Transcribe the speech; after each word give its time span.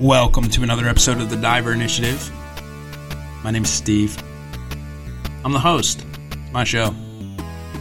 Welcome 0.00 0.44
to 0.44 0.62
another 0.62 0.88
episode 0.88 1.20
of 1.20 1.28
the 1.28 1.36
Diver 1.36 1.74
Initiative. 1.74 2.32
My 3.44 3.50
name's 3.50 3.68
Steve. 3.68 4.16
I'm 5.44 5.52
the 5.52 5.58
host. 5.58 6.06
My 6.52 6.64
show. 6.64 6.94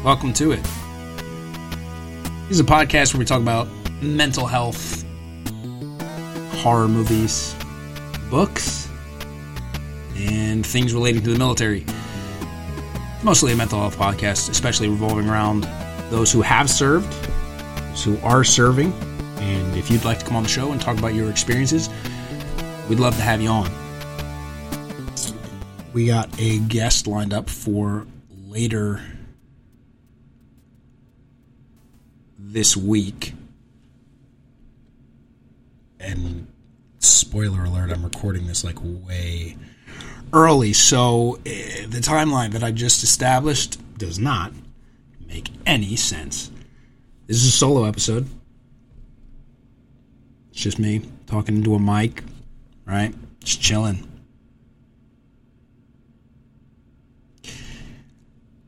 Welcome 0.04 0.34
to 0.34 0.52
it. 0.52 0.62
This 2.50 2.58
is 2.58 2.60
a 2.60 2.66
podcast 2.66 3.14
where 3.14 3.20
we 3.20 3.26
talk 3.26 3.42
about 3.42 3.70
mental 4.02 4.46
health, 4.46 5.06
horror 6.56 6.90
movies, 6.90 7.56
books, 8.30 8.90
and 10.18 10.66
things 10.66 10.94
relating 10.94 11.24
to 11.24 11.32
the 11.32 11.40
military. 11.40 11.86
Mostly 13.24 13.54
a 13.54 13.56
mental 13.56 13.80
health 13.80 13.98
podcast, 13.98 14.50
especially 14.50 14.90
revolving 14.90 15.30
around 15.30 15.70
those 16.10 16.34
who 16.34 16.42
have 16.42 16.70
served, 16.70 17.10
those 17.92 18.04
who 18.04 18.20
are 18.24 18.44
serving, 18.44 18.92
if 19.80 19.90
you'd 19.90 20.04
like 20.04 20.20
to 20.20 20.26
come 20.26 20.36
on 20.36 20.44
the 20.44 20.50
show 20.50 20.72
and 20.74 20.80
talk 20.80 20.98
about 20.98 21.14
your 21.14 21.30
experiences, 21.30 21.90
we'd 22.90 23.00
love 23.00 23.16
to 23.16 23.22
have 23.22 23.42
you 23.42 23.50
on. 23.50 23.72
We 25.94 26.06
got 26.06 26.30
a 26.40 26.60
guest 26.60 27.08
lined 27.08 27.34
up 27.34 27.50
for 27.50 28.06
later 28.30 29.02
this 32.38 32.76
week. 32.76 33.34
And 36.00 36.48
spoiler 37.00 37.64
alert, 37.64 37.92
I'm 37.92 38.04
recording 38.04 38.48
this 38.48 38.64
like 38.64 38.78
way 38.82 39.56
early, 40.34 40.74
so 40.74 41.36
uh, 41.38 41.40
the 41.88 42.02
timeline 42.02 42.52
that 42.52 42.64
I 42.64 42.72
just 42.72 43.02
established 43.04 43.80
does 43.98 44.20
not 44.20 44.52
make 45.28 45.50
any 45.66 45.96
sense. 45.96 46.52
This 47.28 47.38
is 47.38 47.48
a 47.48 47.52
solo 47.52 47.86
episode. 47.86 48.28
It's 50.60 50.66
just 50.66 50.78
me 50.78 51.02
talking 51.26 51.56
into 51.56 51.74
a 51.74 51.80
mic, 51.80 52.22
right? 52.86 53.16
Just 53.42 53.62
chilling. 53.62 54.06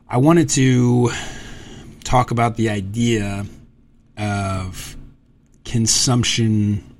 I 0.07 0.15
wanted 0.15 0.47
to 0.51 1.11
talk 2.05 2.31
about 2.31 2.55
the 2.55 2.69
idea 2.69 3.45
of 4.17 4.95
consumption 5.65 6.95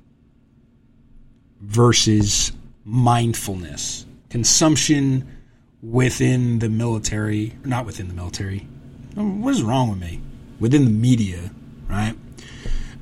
versus 1.62 2.52
mindfulness. 2.84 4.04
Consumption 4.28 5.26
within 5.82 6.58
the 6.58 6.68
military, 6.68 7.54
not 7.64 7.86
within 7.86 8.08
the 8.08 8.14
military. 8.14 8.58
What 9.14 9.54
is 9.54 9.62
wrong 9.62 9.88
with 9.88 10.00
me? 10.00 10.20
Within 10.60 10.84
the 10.84 10.90
media, 10.90 11.50
right? 11.88 12.14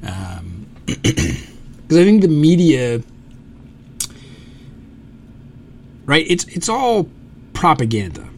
Um, 0.07 0.69
because 1.91 2.03
I 2.03 2.05
think 2.05 2.23
the 2.23 2.29
media, 2.29 3.03
right? 6.05 6.25
It's 6.29 6.45
it's 6.45 6.69
all 6.69 7.09
propaganda. 7.53 8.29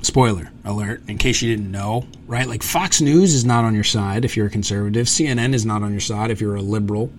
Spoiler 0.00 0.50
alert! 0.64 1.02
In 1.06 1.18
case 1.18 1.42
you 1.42 1.54
didn't 1.54 1.70
know, 1.70 2.06
right? 2.26 2.48
Like 2.48 2.62
Fox 2.62 3.02
News 3.02 3.34
is 3.34 3.44
not 3.44 3.66
on 3.66 3.74
your 3.74 3.84
side 3.84 4.24
if 4.24 4.34
you're 4.34 4.46
a 4.46 4.50
conservative. 4.50 5.08
CNN 5.08 5.52
is 5.52 5.66
not 5.66 5.82
on 5.82 5.90
your 5.90 6.00
side 6.00 6.30
if 6.30 6.40
you're 6.40 6.54
a 6.54 6.62
liberal. 6.62 7.12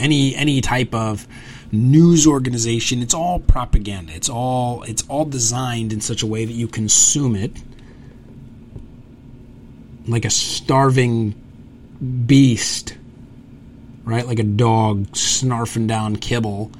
Any 0.00 0.34
any 0.34 0.60
type 0.60 0.92
of 0.92 1.28
news 1.70 2.26
organization, 2.26 3.02
it's 3.02 3.14
all 3.14 3.38
propaganda. 3.38 4.14
It's 4.14 4.28
all 4.28 4.82
it's 4.82 5.04
all 5.06 5.26
designed 5.26 5.92
in 5.92 6.00
such 6.00 6.24
a 6.24 6.26
way 6.26 6.44
that 6.44 6.54
you 6.54 6.66
consume 6.66 7.36
it 7.36 7.52
like 10.08 10.24
a 10.24 10.30
starving 10.30 11.40
beast 12.26 12.96
right? 14.06 14.26
Like 14.26 14.38
a 14.38 14.44
dog 14.44 15.08
snarfing 15.08 15.86
down 15.86 16.16
kibble. 16.16 16.70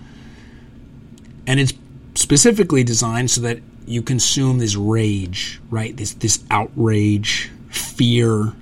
And 1.46 1.60
it's 1.60 1.74
specifically 2.14 2.82
designed 2.82 3.30
so 3.30 3.42
that 3.42 3.58
you 3.84 4.00
consume 4.00 4.58
this 4.58 4.76
rage, 4.76 5.60
right? 5.68 5.94
This 5.94 6.14
this 6.14 6.42
outrage, 6.50 7.50
fear. 7.68 8.54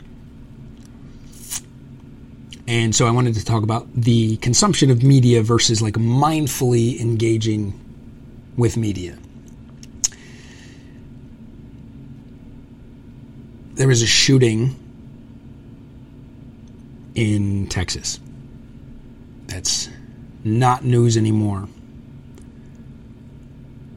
And 2.67 2.95
so 2.95 3.07
I 3.07 3.11
wanted 3.11 3.35
to 3.35 3.45
talk 3.45 3.63
about 3.63 3.87
the 3.95 4.39
consumption 4.39 4.91
of 4.91 5.03
media 5.03 5.43
versus 5.43 5.83
like 5.83 5.95
mindfully 5.95 6.99
engaging 6.99 7.79
with 8.57 8.77
media. 8.77 9.19
There 13.75 13.89
was 13.89 14.03
a 14.03 14.07
shooting 14.07 14.77
in 17.15 17.67
Texas 17.67 18.19
that's 19.55 19.89
not 20.43 20.85
news 20.85 21.17
anymore. 21.17 21.69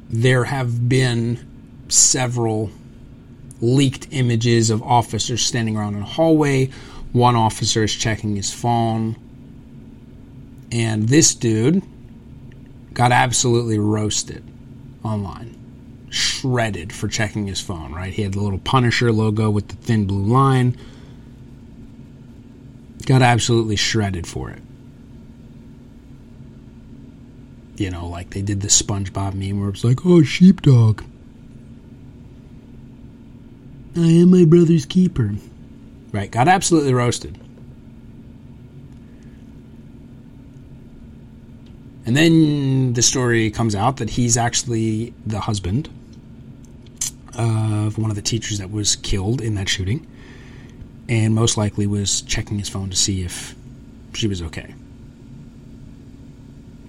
There 0.07 0.43
have 0.43 0.87
been 0.87 1.83
several 1.89 2.69
leaked 3.59 4.07
images 4.11 4.69
of 4.69 4.83
officers 4.83 5.41
standing 5.41 5.75
around 5.75 5.95
in 5.95 6.03
a 6.03 6.05
hallway. 6.05 6.69
One 7.11 7.35
officer 7.35 7.83
is 7.83 7.93
checking 7.93 8.35
his 8.35 8.53
phone. 8.53 9.15
And 10.71 11.09
this 11.09 11.33
dude 11.33 11.81
got 12.93 13.11
absolutely 13.11 13.79
roasted 13.79 14.43
online. 15.03 15.55
Shredded 16.11 16.93
for 16.93 17.07
checking 17.07 17.47
his 17.47 17.59
phone, 17.59 17.93
right? 17.93 18.13
He 18.13 18.21
had 18.21 18.33
the 18.33 18.41
little 18.41 18.59
Punisher 18.59 19.11
logo 19.11 19.49
with 19.49 19.69
the 19.69 19.75
thin 19.75 20.05
blue 20.05 20.23
line. 20.23 20.77
Got 23.07 23.23
absolutely 23.23 23.75
shredded 23.75 24.27
for 24.27 24.51
it. 24.51 24.61
You 27.79 27.89
know, 27.91 28.07
like 28.07 28.31
they 28.31 28.41
did 28.41 28.61
the 28.61 28.67
SpongeBob 28.67 29.33
meme 29.33 29.59
where 29.59 29.69
it's 29.69 29.83
like, 29.83 30.05
oh, 30.05 30.23
sheepdog. 30.23 31.03
I 33.95 34.07
am 34.07 34.31
my 34.31 34.45
brother's 34.45 34.85
keeper. 34.85 35.35
Right, 36.11 36.31
got 36.31 36.47
absolutely 36.47 36.93
roasted. 36.93 37.39
And 42.05 42.15
then 42.15 42.93
the 42.93 43.01
story 43.01 43.51
comes 43.51 43.75
out 43.75 43.97
that 43.97 44.11
he's 44.11 44.37
actually 44.37 45.13
the 45.25 45.41
husband 45.41 45.89
of 47.37 47.97
one 47.97 48.09
of 48.09 48.15
the 48.15 48.21
teachers 48.21 48.59
that 48.59 48.71
was 48.71 48.95
killed 48.95 49.41
in 49.41 49.55
that 49.55 49.67
shooting, 49.67 50.07
and 51.09 51.35
most 51.35 51.57
likely 51.57 51.85
was 51.85 52.21
checking 52.21 52.59
his 52.59 52.69
phone 52.69 52.89
to 52.89 52.95
see 52.95 53.23
if 53.23 53.55
she 54.13 54.27
was 54.27 54.41
okay, 54.41 54.73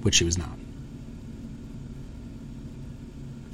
which 0.02 0.14
she 0.14 0.24
was 0.24 0.38
not. 0.38 0.56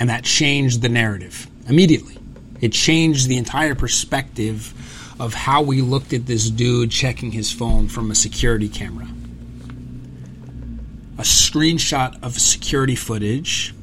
And 0.04 0.10
that 0.10 0.22
changed 0.22 0.82
the 0.82 0.90
narrative 0.90 1.46
immediately. 1.66 2.18
It 2.60 2.72
changed 2.72 3.26
the 3.26 3.38
entire 3.38 3.74
perspective 3.74 4.74
of 5.18 5.32
how 5.32 5.62
we 5.62 5.80
looked 5.80 6.12
at 6.12 6.26
this 6.26 6.50
dude 6.50 6.90
checking 6.90 7.32
his 7.32 7.50
phone 7.50 7.88
from 7.88 8.10
a 8.10 8.14
security 8.14 8.68
camera. 8.68 9.08
A 11.16 11.22
screenshot 11.22 12.22
of 12.22 12.38
security 12.38 12.96
footage 12.96 13.74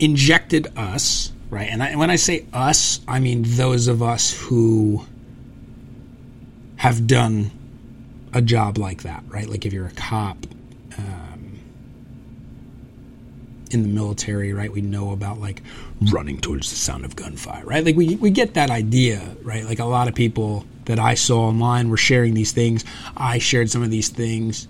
injected 0.00 0.76
us, 0.76 1.30
right? 1.48 1.68
And, 1.70 1.80
I, 1.80 1.94
when 1.94 2.10
I 2.10 2.16
say 2.16 2.46
us, 2.52 2.98
I 3.06 3.20
mean 3.20 3.44
those 3.46 3.86
of 3.86 4.02
us 4.02 4.32
who 4.32 5.06
have 6.74 7.06
done 7.06 7.52
a 8.34 8.42
job 8.42 8.76
like 8.76 9.04
that, 9.04 9.22
right? 9.28 9.48
Like 9.48 9.66
if 9.66 9.72
you're 9.72 9.86
a 9.86 9.92
cop, 9.92 10.36
in 13.70 13.82
the 13.82 13.88
military, 13.88 14.52
right? 14.52 14.72
We 14.72 14.80
know 14.80 15.12
about 15.12 15.40
like 15.40 15.62
running 16.12 16.40
towards 16.40 16.70
the 16.70 16.76
sound 16.76 17.04
of 17.04 17.16
gunfire, 17.16 17.64
right? 17.64 17.84
Like 17.84 17.96
we, 17.96 18.16
we 18.16 18.30
get 18.30 18.54
that 18.54 18.70
idea, 18.70 19.36
right? 19.42 19.64
Like 19.64 19.78
a 19.78 19.84
lot 19.84 20.08
of 20.08 20.14
people 20.14 20.64
that 20.86 20.98
I 20.98 21.14
saw 21.14 21.48
online 21.48 21.88
were 21.88 21.96
sharing 21.96 22.34
these 22.34 22.52
things. 22.52 22.84
I 23.16 23.38
shared 23.38 23.70
some 23.70 23.82
of 23.82 23.90
these 23.90 24.08
things, 24.08 24.66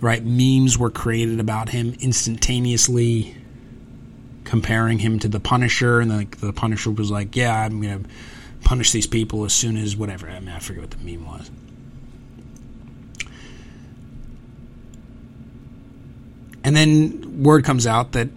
right? 0.00 0.24
Memes 0.24 0.78
were 0.78 0.90
created 0.90 1.40
about 1.40 1.70
him 1.70 1.94
instantaneously, 2.00 3.34
comparing 4.44 4.98
him 4.98 5.18
to 5.20 5.28
the 5.28 5.40
Punisher, 5.40 6.00
and 6.00 6.10
like 6.10 6.38
the 6.38 6.52
Punisher 6.52 6.90
was 6.90 7.10
like, 7.10 7.36
"Yeah, 7.36 7.54
I'm 7.64 7.80
gonna 7.80 8.02
punish 8.64 8.92
these 8.92 9.06
people 9.06 9.44
as 9.44 9.52
soon 9.52 9.76
as 9.76 9.96
whatever." 9.96 10.28
I 10.28 10.40
mean, 10.40 10.50
I 10.50 10.58
forget 10.58 10.82
what 10.82 10.90
the 10.90 10.98
meme 10.98 11.26
was. 11.26 11.50
And 16.62 16.76
then 16.76 17.42
word 17.42 17.64
comes 17.64 17.86
out 17.86 18.12
that 18.12 18.28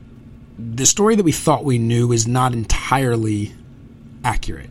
the 0.58 0.86
story 0.86 1.16
that 1.16 1.24
we 1.24 1.32
thought 1.32 1.66
we 1.66 1.78
knew 1.78 2.12
is 2.12 2.28
not 2.28 2.54
entirely 2.54 3.54
accurate, 4.24 4.70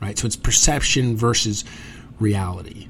right? 0.00 0.18
So 0.18 0.26
it's 0.26 0.36
perception 0.36 1.16
versus 1.16 1.64
reality. 2.20 2.88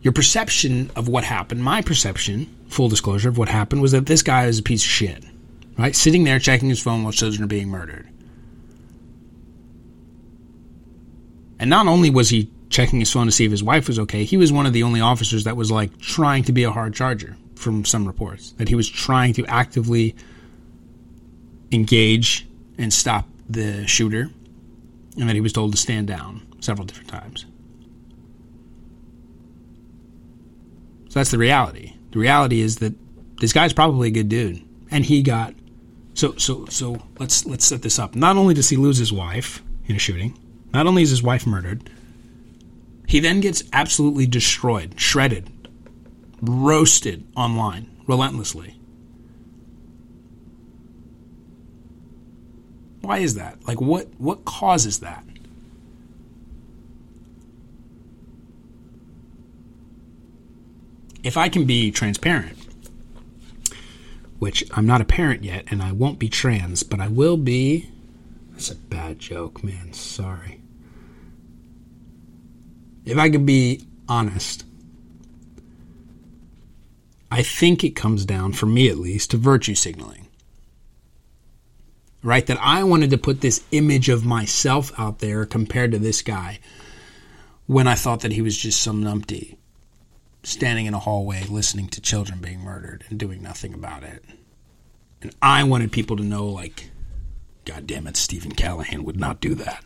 Your 0.00 0.12
perception 0.12 0.90
of 0.96 1.08
what 1.08 1.24
happened, 1.24 1.62
my 1.62 1.82
perception, 1.82 2.54
full 2.68 2.88
disclosure 2.88 3.28
of 3.28 3.38
what 3.38 3.48
happened, 3.48 3.82
was 3.82 3.92
that 3.92 4.06
this 4.06 4.22
guy 4.22 4.46
is 4.46 4.58
a 4.58 4.62
piece 4.62 4.82
of 4.82 4.88
shit, 4.88 5.24
right? 5.76 5.94
Sitting 5.94 6.24
there 6.24 6.38
checking 6.38 6.68
his 6.68 6.80
phone 6.80 7.02
while 7.02 7.12
children 7.12 7.42
are 7.42 7.48
being 7.48 7.68
murdered. 7.68 8.08
And 11.58 11.68
not 11.68 11.86
only 11.86 12.10
was 12.10 12.28
he 12.28 12.50
checking 12.68 13.00
his 13.00 13.12
phone 13.12 13.26
to 13.26 13.32
see 13.32 13.44
if 13.44 13.50
his 13.50 13.62
wife 13.62 13.88
was 13.88 13.98
okay, 13.98 14.24
he 14.24 14.36
was 14.36 14.52
one 14.52 14.66
of 14.66 14.72
the 14.72 14.82
only 14.82 15.00
officers 15.00 15.44
that 15.44 15.56
was 15.56 15.70
like 15.70 15.98
trying 15.98 16.44
to 16.44 16.52
be 16.52 16.64
a 16.64 16.70
hard 16.70 16.94
charger 16.94 17.36
from 17.56 17.84
some 17.84 18.06
reports 18.06 18.52
that 18.52 18.68
he 18.68 18.74
was 18.74 18.88
trying 18.88 19.32
to 19.34 19.44
actively 19.46 20.14
engage 21.72 22.46
and 22.78 22.92
stop 22.92 23.26
the 23.48 23.86
shooter, 23.86 24.30
and 25.18 25.28
that 25.28 25.34
he 25.34 25.40
was 25.40 25.52
told 25.52 25.72
to 25.72 25.78
stand 25.78 26.06
down 26.06 26.46
several 26.60 26.86
different 26.86 27.08
times. 27.08 27.46
So 31.08 31.20
that's 31.20 31.30
the 31.30 31.38
reality. 31.38 31.94
The 32.10 32.18
reality 32.18 32.60
is 32.60 32.76
that 32.76 32.94
this 33.40 33.52
guy's 33.52 33.72
probably 33.72 34.08
a 34.08 34.10
good 34.10 34.28
dude, 34.28 34.62
and 34.90 35.04
he 35.04 35.22
got 35.22 35.54
so 36.14 36.34
so 36.36 36.66
so. 36.66 37.02
Let's 37.18 37.46
let's 37.46 37.64
set 37.64 37.82
this 37.82 37.98
up. 37.98 38.14
Not 38.14 38.36
only 38.36 38.54
does 38.54 38.68
he 38.68 38.76
lose 38.76 38.98
his 38.98 39.12
wife 39.12 39.62
in 39.86 39.96
a 39.96 39.98
shooting, 39.98 40.38
not 40.72 40.86
only 40.86 41.02
is 41.02 41.10
his 41.10 41.22
wife 41.22 41.46
murdered, 41.46 41.88
he 43.06 43.20
then 43.20 43.40
gets 43.40 43.62
absolutely 43.72 44.26
destroyed, 44.26 44.98
shredded, 44.98 45.50
roasted 46.42 47.26
online 47.36 47.90
relentlessly. 48.06 48.78
Why 53.00 53.18
is 53.18 53.34
that? 53.34 53.66
Like 53.66 53.80
what 53.80 54.08
what 54.18 54.44
causes 54.44 55.00
that? 55.00 55.24
If 61.22 61.36
I 61.36 61.48
can 61.48 61.64
be 61.64 61.90
transparent, 61.90 62.56
which 64.38 64.64
I'm 64.72 64.86
not 64.86 65.00
a 65.00 65.04
parent 65.04 65.42
yet 65.44 65.64
and 65.70 65.82
I 65.82 65.92
won't 65.92 66.18
be 66.18 66.28
trans, 66.28 66.82
but 66.82 67.00
I 67.00 67.08
will 67.08 67.36
be 67.36 67.90
That's 68.52 68.70
a 68.70 68.76
bad 68.76 69.18
joke, 69.18 69.64
man. 69.64 69.92
Sorry. 69.92 70.60
If 73.04 73.18
I 73.18 73.30
could 73.30 73.46
be 73.46 73.86
honest, 74.08 74.65
I 77.30 77.42
think 77.42 77.82
it 77.82 77.96
comes 77.96 78.24
down, 78.24 78.52
for 78.52 78.66
me 78.66 78.88
at 78.88 78.98
least, 78.98 79.32
to 79.32 79.36
virtue 79.36 79.74
signaling. 79.74 80.28
Right? 82.22 82.46
That 82.46 82.58
I 82.60 82.84
wanted 82.84 83.10
to 83.10 83.18
put 83.18 83.40
this 83.40 83.64
image 83.72 84.08
of 84.08 84.24
myself 84.24 84.92
out 84.98 85.18
there 85.18 85.44
compared 85.46 85.92
to 85.92 85.98
this 85.98 86.22
guy 86.22 86.60
when 87.66 87.86
I 87.86 87.94
thought 87.94 88.20
that 88.20 88.32
he 88.32 88.42
was 88.42 88.56
just 88.56 88.80
some 88.80 89.02
numpty 89.02 89.56
standing 90.42 90.86
in 90.86 90.94
a 90.94 90.98
hallway 91.00 91.42
listening 91.48 91.88
to 91.88 92.00
children 92.00 92.38
being 92.38 92.60
murdered 92.60 93.04
and 93.08 93.18
doing 93.18 93.42
nothing 93.42 93.74
about 93.74 94.04
it. 94.04 94.24
And 95.20 95.34
I 95.42 95.64
wanted 95.64 95.90
people 95.90 96.16
to 96.16 96.22
know, 96.22 96.46
like, 96.46 96.90
God 97.64 97.86
damn 97.86 98.06
it, 98.06 98.16
Stephen 98.16 98.52
Callahan 98.52 99.02
would 99.04 99.18
not 99.18 99.40
do 99.40 99.56
that. 99.56 99.84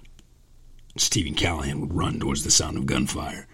Stephen 0.97 1.35
Callahan 1.35 1.81
would 1.81 1.95
run 1.95 2.21
towards 2.21 2.45
the 2.45 2.51
sound 2.51 2.77
of 2.77 2.85
gunfire. 2.85 3.47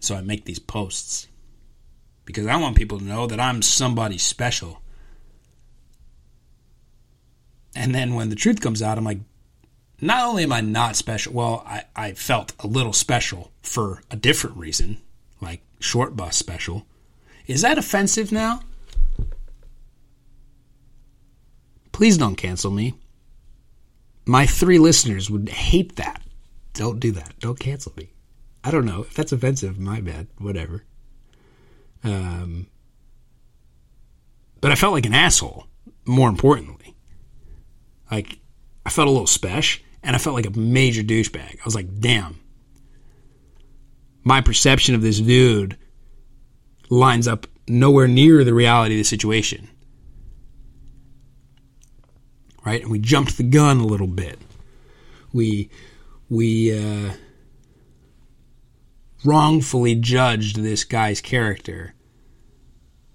So 0.00 0.14
I 0.14 0.20
make 0.20 0.44
these 0.44 0.58
posts 0.58 1.28
because 2.24 2.46
I 2.46 2.56
want 2.56 2.76
people 2.76 2.98
to 2.98 3.04
know 3.04 3.26
that 3.26 3.40
I'm 3.40 3.62
somebody 3.62 4.18
special. 4.18 4.82
And 7.74 7.94
then 7.94 8.14
when 8.14 8.28
the 8.28 8.36
truth 8.36 8.60
comes 8.60 8.82
out, 8.82 8.98
I'm 8.98 9.04
like, 9.04 9.20
not 10.00 10.24
only 10.24 10.44
am 10.44 10.52
I 10.52 10.60
not 10.60 10.96
special, 10.96 11.32
well, 11.32 11.64
I, 11.66 11.84
I 11.96 12.12
felt 12.12 12.52
a 12.60 12.66
little 12.66 12.92
special 12.92 13.50
for 13.62 14.02
a 14.10 14.16
different 14.16 14.56
reason, 14.56 14.98
like 15.40 15.62
short 15.80 16.16
bus 16.16 16.36
special. 16.36 16.86
Is 17.46 17.62
that 17.62 17.78
offensive 17.78 18.30
now? 18.30 18.60
Please 21.92 22.18
don't 22.18 22.36
cancel 22.36 22.70
me. 22.70 22.94
My 24.26 24.46
three 24.46 24.78
listeners 24.78 25.30
would 25.30 25.48
hate 25.48 25.96
that. 25.96 26.22
Don't 26.74 27.00
do 27.00 27.10
that. 27.12 27.32
Don't 27.40 27.58
cancel 27.58 27.92
me. 27.96 28.10
I 28.68 28.70
don't 28.70 28.84
know 28.84 29.00
if 29.00 29.14
that's 29.14 29.32
offensive. 29.32 29.78
My 29.78 30.02
bad. 30.02 30.26
Whatever. 30.36 30.84
Um, 32.04 32.66
but 34.60 34.70
I 34.70 34.74
felt 34.74 34.92
like 34.92 35.06
an 35.06 35.14
asshole. 35.14 35.66
More 36.04 36.28
importantly, 36.28 36.94
like 38.10 38.38
I 38.84 38.90
felt 38.90 39.08
a 39.08 39.10
little 39.10 39.26
special, 39.26 39.82
and 40.02 40.14
I 40.14 40.18
felt 40.18 40.34
like 40.34 40.46
a 40.46 40.58
major 40.58 41.02
douchebag. 41.02 41.60
I 41.60 41.64
was 41.64 41.74
like, 41.74 41.98
damn. 41.98 42.40
My 44.22 44.42
perception 44.42 44.94
of 44.94 45.02
this 45.02 45.18
dude 45.18 45.78
lines 46.90 47.26
up 47.26 47.46
nowhere 47.66 48.08
near 48.08 48.44
the 48.44 48.54
reality 48.54 48.96
of 48.96 48.98
the 48.98 49.04
situation 49.04 49.68
right? 52.68 52.82
And 52.82 52.90
we 52.90 52.98
jumped 52.98 53.38
the 53.38 53.44
gun 53.44 53.78
a 53.78 53.86
little 53.86 54.06
bit. 54.06 54.38
We 55.32 55.70
we 56.28 56.76
uh, 56.78 57.12
wrongfully 59.28 59.94
judged 59.94 60.56
this 60.56 60.84
guy's 60.84 61.20
character. 61.20 61.94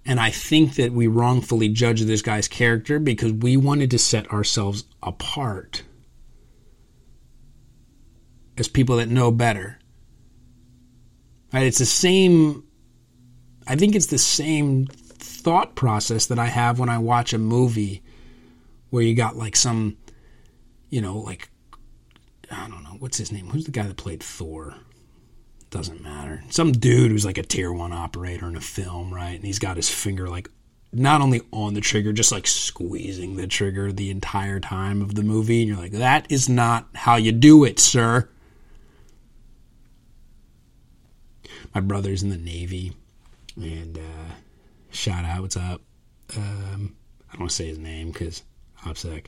And 0.06 0.20
I 0.20 0.30
think 0.30 0.76
that 0.76 0.92
we 0.92 1.08
wrongfully 1.08 1.70
judged 1.70 2.06
this 2.06 2.22
guy's 2.22 2.48
character 2.48 3.00
because 3.00 3.32
we 3.32 3.58
wanted 3.58 3.90
to 3.92 3.98
set 3.98 4.32
ourselves 4.32 4.84
apart 5.02 5.84
as 8.58 8.68
people 8.68 8.98
that 8.98 9.10
know 9.10 9.32
better. 9.32 9.80
Right? 11.52 11.66
It's 11.66 11.80
the 11.80 11.86
same 11.86 12.64
I 13.66 13.76
think 13.76 13.96
it's 13.96 14.08
the 14.08 14.18
same 14.18 14.88
thought 14.88 15.76
process 15.76 16.26
that 16.28 16.40
I 16.40 16.48
have 16.48 16.80
when 16.80 16.90
I 16.90 16.98
watch 16.98 17.34
a 17.34 17.38
movie 17.38 18.04
where 18.90 19.04
you 19.04 19.16
got 19.16 19.38
like 19.38 19.56
some, 19.56 19.98
you 20.90 21.02
know, 21.02 21.18
like 21.18 21.50
I 22.52 22.68
don't 22.68 22.84
know 22.84 22.98
what's 23.00 23.18
his 23.18 23.32
name. 23.32 23.48
Who's 23.48 23.66
the 23.66 23.72
guy 23.72 23.88
that 23.88 23.98
played 23.98 24.22
Thor? 24.22 24.76
Doesn't 25.74 26.04
matter. 26.04 26.44
Some 26.52 26.72
dude 26.72 27.10
who's 27.10 27.26
like 27.26 27.40
a 27.40 27.44
tier 27.44 27.74
one 27.74 27.92
operator 27.92 28.48
in 28.48 28.56
a 28.56 28.62
film, 28.62 29.12
right? 29.12 29.34
And 29.34 29.44
he's 29.44 29.58
got 29.58 29.76
his 29.76 29.90
finger 29.90 30.30
like 30.30 30.48
not 30.92 31.20
only 31.20 31.42
on 31.52 31.74
the 31.74 31.82
trigger, 31.82 32.14
just 32.14 32.32
like 32.32 32.46
squeezing 32.46 33.38
the 33.38 33.48
trigger 33.48 33.92
the 33.92 34.12
entire 34.12 34.60
time 34.60 35.02
of 35.02 35.16
the 35.16 35.24
movie. 35.24 35.62
And 35.62 35.70
you're 35.70 35.80
like, 35.80 35.94
that 35.94 36.32
is 36.32 36.48
not 36.48 36.90
how 36.94 37.16
you 37.16 37.32
do 37.32 37.64
it, 37.64 37.80
sir. 37.80 38.30
My 41.74 41.82
brother's 41.82 42.22
in 42.22 42.30
the 42.30 42.38
Navy, 42.38 42.94
and 43.56 43.98
uh, 43.98 44.34
shout 44.92 45.26
out, 45.26 45.42
what's 45.42 45.58
up? 45.58 45.82
Um, 46.38 46.96
I 47.30 47.32
don't 47.32 47.40
want 47.40 47.50
to 47.50 47.56
say 47.56 47.66
his 47.66 47.80
name 47.80 48.12
because 48.12 48.44
OPSEC. 48.84 49.26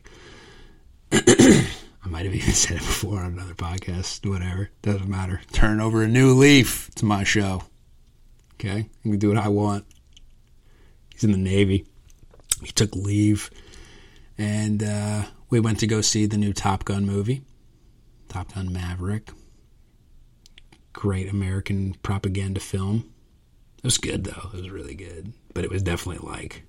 I 2.06 2.08
might 2.08 2.26
have 2.26 2.36
even 2.36 2.54
said 2.54 2.78
it 2.78 2.84
before 2.84 3.20
on 3.20 3.34
another 3.34 3.56
podcast. 3.56 4.30
Whatever. 4.30 4.70
Doesn't 4.84 5.10
matter. 5.10 5.42
Turn 5.52 5.82
over 5.82 6.04
a 6.04 6.08
new 6.08 6.34
leaf. 6.34 6.90
It's 6.90 7.04
my 7.04 7.24
show. 7.24 7.64
Okay? 8.54 8.88
I 8.88 9.02
can 9.02 9.18
do 9.18 9.30
what 9.30 9.38
I 9.38 9.48
want. 9.48 9.86
He's 11.12 11.24
in 11.24 11.32
the 11.32 11.38
Navy. 11.38 11.86
He 12.62 12.72
took 12.72 12.96
leave. 12.96 13.50
And 14.38 14.84
uh, 14.84 15.24
we 15.50 15.60
went 15.60 15.80
to 15.80 15.88
go 15.88 16.02
see 16.02 16.26
the 16.26 16.38
new 16.38 16.54
Top 16.54 16.86
Gun 16.86 17.06
movie 17.06 17.42
Top 18.30 18.54
Gun 18.54 18.72
Maverick. 18.72 19.32
Great 20.94 21.30
American 21.30 21.96
propaganda 22.04 22.60
film. 22.60 23.12
It 23.80 23.84
was 23.84 23.98
good, 23.98 24.24
though. 24.24 24.50
It 24.54 24.62
was 24.62 24.70
really 24.70 24.96
good. 24.96 25.34
But 25.54 25.64
it 25.64 25.70
was 25.72 25.84
definitely 25.84 26.28
like 26.30 26.64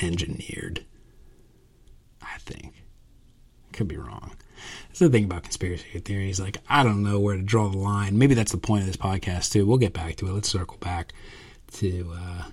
engineered. 0.00 0.84
I 2.22 2.38
think. 2.38 2.74
Could 3.72 3.88
be 3.88 3.96
wrong. 3.96 4.32
That's 4.88 4.98
the 4.98 5.08
thing 5.08 5.24
about 5.24 5.44
conspiracy 5.44 5.98
theories. 6.00 6.40
Like, 6.40 6.58
I 6.68 6.82
don't 6.82 7.02
know 7.02 7.20
where 7.20 7.36
to 7.36 7.42
draw 7.42 7.68
the 7.68 7.78
line. 7.78 8.18
Maybe 8.18 8.34
that's 8.34 8.52
the 8.52 8.58
point 8.58 8.82
of 8.82 8.86
this 8.86 8.96
podcast, 8.96 9.52
too. 9.52 9.64
We'll 9.66 9.78
get 9.78 9.92
back 9.92 10.16
to 10.16 10.26
it. 10.26 10.32
Let's 10.32 10.48
circle 10.48 10.76
back 10.78 11.12
to 11.74 12.12
uh, 12.14 12.44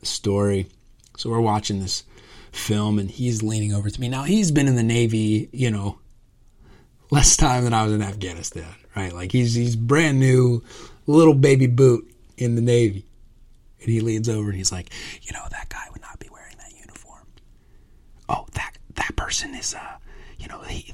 the 0.00 0.06
story. 0.06 0.68
So, 1.16 1.30
we're 1.30 1.40
watching 1.40 1.80
this 1.80 2.04
film, 2.52 2.98
and 2.98 3.10
he's 3.10 3.42
leaning 3.42 3.74
over 3.74 3.90
to 3.90 4.00
me. 4.00 4.08
Now, 4.08 4.22
he's 4.22 4.50
been 4.52 4.68
in 4.68 4.76
the 4.76 4.82
Navy, 4.82 5.48
you 5.52 5.70
know, 5.70 5.98
less 7.10 7.36
time 7.36 7.64
than 7.64 7.74
I 7.74 7.84
was 7.84 7.92
in 7.92 8.02
Afghanistan, 8.02 8.74
right? 8.96 9.12
Like, 9.12 9.32
he's, 9.32 9.54
he's 9.54 9.76
brand 9.76 10.18
new, 10.18 10.62
little 11.06 11.34
baby 11.34 11.66
boot 11.66 12.10
in 12.36 12.54
the 12.54 12.62
Navy. 12.62 13.04
And 13.80 13.90
he 13.90 14.00
leans 14.00 14.28
over 14.28 14.48
and 14.48 14.56
he's 14.56 14.72
like, 14.72 14.90
you 15.22 15.32
know, 15.32 15.44
that 15.50 15.68
guy 15.68 15.84
would 15.92 16.00
not 16.00 16.18
be 16.18 16.28
wearing 16.32 16.56
that 16.58 16.72
uniform. 16.78 17.26
Oh, 18.28 18.46
that 18.52 18.78
that 18.94 19.16
person 19.16 19.54
is 19.54 19.74
uh 19.74 19.96
you 20.38 20.48
know, 20.48 20.60
he, 20.62 20.92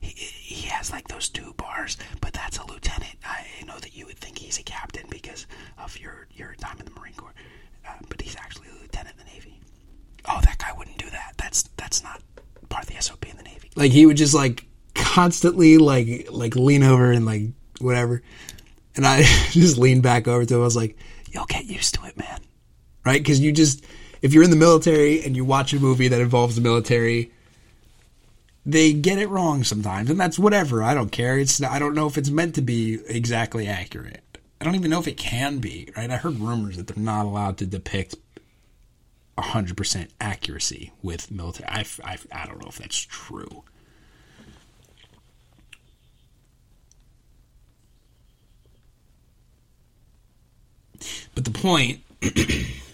he 0.00 0.10
he 0.10 0.68
has 0.68 0.90
like 0.90 1.08
those 1.08 1.28
two 1.28 1.54
bars, 1.56 1.96
but 2.20 2.32
that's 2.32 2.58
a 2.58 2.66
lieutenant. 2.66 3.14
I 3.24 3.46
know 3.66 3.78
that 3.78 3.96
you 3.96 4.06
would 4.06 4.18
think 4.18 4.38
he's 4.38 4.58
a 4.58 4.62
captain 4.62 5.06
because 5.10 5.46
of 5.78 5.98
your 5.98 6.26
your 6.34 6.54
time 6.54 6.76
in 6.78 6.86
the 6.86 7.00
Marine 7.00 7.14
Corps, 7.14 7.34
uh, 7.88 7.92
but 8.08 8.20
he's 8.20 8.36
actually 8.36 8.68
a 8.68 8.82
lieutenant 8.82 9.16
in 9.18 9.26
the 9.26 9.32
Navy. 9.32 9.60
Oh, 10.28 10.40
that 10.42 10.58
guy 10.58 10.72
wouldn't 10.76 10.98
do 10.98 11.08
that. 11.10 11.34
That's 11.38 11.62
that's 11.76 12.02
not 12.02 12.20
part 12.68 12.84
of 12.84 12.94
the 12.94 13.00
SOP 13.00 13.26
in 13.28 13.36
the 13.36 13.42
Navy. 13.42 13.70
Like 13.76 13.92
he 13.92 14.06
would 14.06 14.16
just 14.16 14.34
like 14.34 14.66
constantly 14.94 15.78
like 15.78 16.26
like 16.30 16.56
lean 16.56 16.82
over 16.82 17.12
and 17.12 17.24
like 17.24 17.44
whatever, 17.80 18.22
and 18.96 19.06
I 19.06 19.22
just 19.50 19.78
leaned 19.78 20.02
back 20.02 20.28
over 20.28 20.44
to 20.44 20.54
him. 20.54 20.60
I 20.60 20.64
was 20.64 20.76
like, 20.76 20.96
you'll 21.30 21.46
get 21.46 21.64
used 21.66 21.94
to 21.94 22.04
it, 22.06 22.16
man. 22.18 22.40
Right? 23.04 23.20
Because 23.20 23.40
you 23.40 23.50
just, 23.52 23.82
if 24.22 24.34
you're 24.34 24.44
in 24.44 24.50
the 24.50 24.56
military 24.56 25.24
and 25.24 25.36
you 25.36 25.44
watch 25.44 25.72
a 25.72 25.80
movie 25.80 26.08
that 26.08 26.20
involves 26.20 26.54
the 26.54 26.60
military, 26.60 27.32
they 28.66 28.92
get 28.92 29.18
it 29.18 29.28
wrong 29.28 29.64
sometimes, 29.64 30.10
and 30.10 30.20
that's 30.20 30.38
whatever. 30.38 30.82
I 30.82 30.94
don't 30.94 31.10
care. 31.10 31.38
It's 31.38 31.62
I 31.62 31.78
don't 31.78 31.94
know 31.94 32.06
if 32.06 32.18
it's 32.18 32.30
meant 32.30 32.54
to 32.56 32.62
be 32.62 32.98
exactly 33.06 33.66
accurate. 33.66 34.22
I 34.60 34.64
don't 34.64 34.74
even 34.74 34.90
know 34.90 35.00
if 35.00 35.08
it 35.08 35.16
can 35.16 35.58
be. 35.58 35.90
Right? 35.96 36.10
I 36.10 36.16
heard 36.16 36.38
rumors 36.38 36.76
that 36.76 36.86
they're 36.86 37.02
not 37.02 37.24
allowed 37.24 37.56
to 37.58 37.66
depict 37.66 38.14
100% 39.38 40.08
accuracy 40.20 40.92
with 41.02 41.30
military. 41.30 41.68
I, 41.68 41.84
I, 42.04 42.18
I 42.32 42.46
don't 42.46 42.60
know 42.60 42.68
if 42.68 42.78
that's 42.78 42.98
true. 42.98 43.64
But 51.34 51.46
the 51.46 51.50
point 51.50 52.02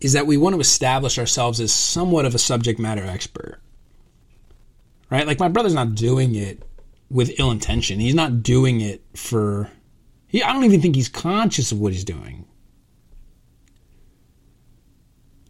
is 0.00 0.12
that 0.12 0.26
we 0.26 0.36
want 0.36 0.54
to 0.54 0.60
establish 0.60 1.18
ourselves 1.18 1.60
as 1.60 1.72
somewhat 1.72 2.24
of 2.24 2.34
a 2.34 2.38
subject 2.38 2.78
matter 2.78 3.04
expert. 3.04 3.60
Right? 5.10 5.26
Like 5.26 5.40
my 5.40 5.48
brother's 5.48 5.74
not 5.74 5.94
doing 5.94 6.34
it 6.34 6.62
with 7.10 7.38
ill 7.38 7.50
intention. 7.50 7.98
He's 7.98 8.14
not 8.14 8.42
doing 8.42 8.80
it 8.80 9.02
for 9.14 9.70
he, 10.28 10.42
I 10.42 10.52
don't 10.52 10.64
even 10.64 10.80
think 10.80 10.94
he's 10.94 11.08
conscious 11.08 11.72
of 11.72 11.80
what 11.80 11.92
he's 11.92 12.04
doing. 12.04 12.44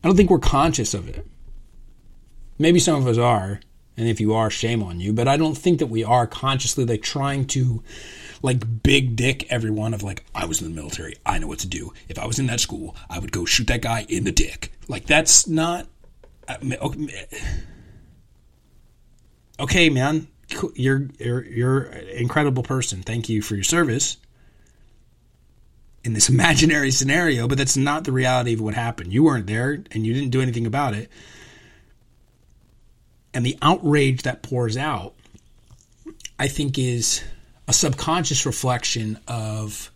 I 0.03 0.09
don't 0.09 0.17
think 0.17 0.31
we're 0.31 0.39
conscious 0.39 0.95
of 0.95 1.09
it. 1.09 1.27
Maybe 2.59 2.79
some 2.79 3.01
of 3.01 3.07
us 3.07 3.19
are, 3.19 3.61
and 3.97 4.09
if 4.09 4.21
you 4.21 4.35
are, 4.35 4.49
shame 4.51 4.83
on 4.83 5.01
you, 5.01 5.13
but 5.13 5.27
I 5.27 5.37
don't 5.37 5.59
think 5.59 5.81
that 5.81 5.87
we 5.89 6.05
are 6.05 6.27
consciously 6.27 6.85
like 6.85 7.03
trying 7.03 7.47
to 7.49 7.83
like 8.43 8.83
big 8.83 9.17
dick 9.17 9.51
everyone 9.51 9.95
of 9.95 10.03
like 10.03 10.25
I 10.35 10.47
was 10.47 10.61
in 10.61 10.69
the 10.69 10.75
military, 10.75 11.17
I 11.27 11.39
know 11.39 11.47
what 11.47 11.61
to 11.61 11.69
do. 11.69 11.93
If 12.09 12.19
I 12.19 12.27
was 12.27 12.39
in 12.39 12.47
that 12.47 12.61
school, 12.61 12.97
I 13.09 13.19
would 13.19 13.33
go 13.33 13.45
shoot 13.45 13.67
that 13.69 13.83
guy 13.83 14.07
in 14.09 14.25
the 14.25 14.33
dick. 14.33 14.73
Like 14.89 15.07
that's 15.07 15.47
not 15.47 15.87
uh, 16.47 16.57
okay, 19.61 19.91
man. 19.91 20.29
You're 20.75 21.09
you're 21.19 21.45
you're 21.45 21.81
an 21.83 22.09
incredible 22.09 22.63
person. 22.63 23.03
Thank 23.03 23.29
you 23.29 23.43
for 23.43 23.55
your 23.55 23.65
service 23.65 24.17
in 26.05 26.15
this 26.15 26.29
imaginary 26.31 26.91
scenario, 26.91 27.47
but 27.49 27.59
that's 27.59 27.77
not 27.77 28.05
the 28.05 28.13
reality 28.13 28.55
of 28.55 28.61
what 28.61 28.75
happened. 28.75 29.13
You 29.13 29.25
weren't 29.25 29.47
there 29.47 29.85
and 29.93 30.07
you 30.07 30.15
didn't 30.15 30.31
do 30.31 30.41
anything 30.41 30.67
about 30.67 30.95
it. 30.95 31.11
And 33.35 33.45
the 33.45 33.59
outrage 33.61 34.23
that 34.23 34.43
pours 34.43 34.77
out, 34.77 35.15
I 36.39 36.49
think, 36.49 36.79
is 36.79 37.23
a 37.69 37.73
subconscious 37.73 38.45
reflection 38.45 39.21
of 39.29 39.93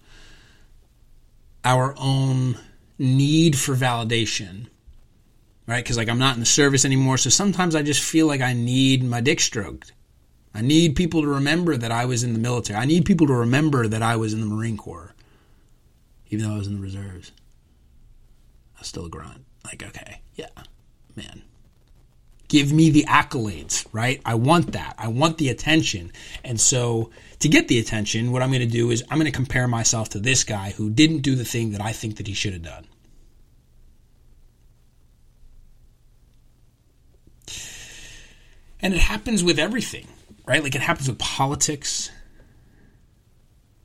our 1.65 1.95
own 1.99 2.57
need 2.99 3.59
for 3.59 3.75
validation. 3.75 4.69
Right? 5.67 5.83
Because, 5.83 5.97
like, 5.97 6.09
I'm 6.09 6.19
not 6.19 6.35
in 6.35 6.41
the 6.41 6.47
service 6.47 6.85
anymore. 6.85 7.19
So 7.19 7.31
sometimes 7.31 7.75
I 7.75 7.83
just 7.83 8.03
feel 8.03 8.27
like 8.27 8.41
I 8.41 8.53
need 8.53 9.03
my 9.03 9.21
dick 9.21 9.41
stroked. 9.41 9.93
I 10.55 10.61
need 10.61 10.95
people 10.95 11.23
to 11.23 11.29
remember 11.29 11.77
that 11.77 11.91
I 11.91 12.05
was 12.05 12.23
in 12.23 12.35
the 12.35 12.39
military. 12.39 12.79
I 12.79 12.85
need 12.85 13.05
people 13.05 13.27
to 13.27 13.35
remember 13.35 13.89
that 13.89 14.03
I 14.03 14.17
was 14.17 14.35
in 14.35 14.41
the 14.41 14.47
Marine 14.47 14.77
Corps 14.77 15.15
even 16.33 16.49
though 16.49 16.55
I 16.55 16.59
was 16.59 16.67
in 16.67 16.77
the 16.77 16.81
reserves. 16.81 17.31
I 18.75 18.81
was 18.81 18.89
still 18.89 19.05
a 19.05 19.11
grunt. 19.11 19.45
Like, 19.65 19.83
okay, 19.83 20.23
yeah, 20.35 20.49
man. 21.15 21.43
Give 22.53 22.71
me 22.71 22.91
the 22.91 23.05
accolades, 23.05 23.87
right? 23.95 24.21
I 24.27 24.35
want 24.35 24.73
that. 24.73 24.95
I 24.99 25.09
want 25.09 25.39
the 25.39 25.49
attention. 25.49 26.13
And 26.45 26.61
so, 26.61 27.09
to 27.39 27.49
get 27.49 27.67
the 27.67 27.79
attention, 27.79 28.31
what 28.31 28.43
I'm 28.43 28.51
going 28.51 28.61
to 28.61 28.67
do 28.67 28.91
is 28.91 29.03
I'm 29.09 29.17
going 29.17 29.25
to 29.25 29.35
compare 29.35 29.67
myself 29.67 30.11
to 30.11 30.19
this 30.19 30.45
guy 30.45 30.73
who 30.73 30.91
didn't 30.91 31.21
do 31.21 31.35
the 31.35 31.47
thing 31.47 31.71
that 31.71 31.81
I 31.81 31.93
think 31.93 32.19
that 32.19 32.27
he 32.27 32.35
should 32.35 32.53
have 32.53 32.61
done. 32.61 32.85
And 38.81 38.93
it 38.93 39.01
happens 39.01 39.43
with 39.43 39.59
everything, 39.59 40.07
right? 40.45 40.63
Like 40.63 40.75
it 40.75 40.83
happens 40.83 41.09
with 41.09 41.19
politics, 41.19 42.11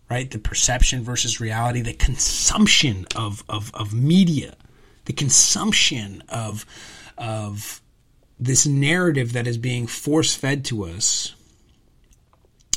right? 0.09 0.29
The 0.29 0.39
perception 0.39 1.05
versus 1.05 1.39
reality, 1.39 1.79
the 1.79 1.93
consumption 1.93 3.07
of, 3.15 3.45
of, 3.47 3.73
of 3.73 3.93
media, 3.93 4.57
the 5.05 5.13
consumption 5.13 6.21
of, 6.27 6.65
of 7.17 7.81
this 8.39 8.65
narrative 8.65 9.33
that 9.33 9.47
is 9.47 9.57
being 9.57 9.87
force 9.87 10.35
fed 10.35 10.63
to 10.65 10.85
us 10.85 11.35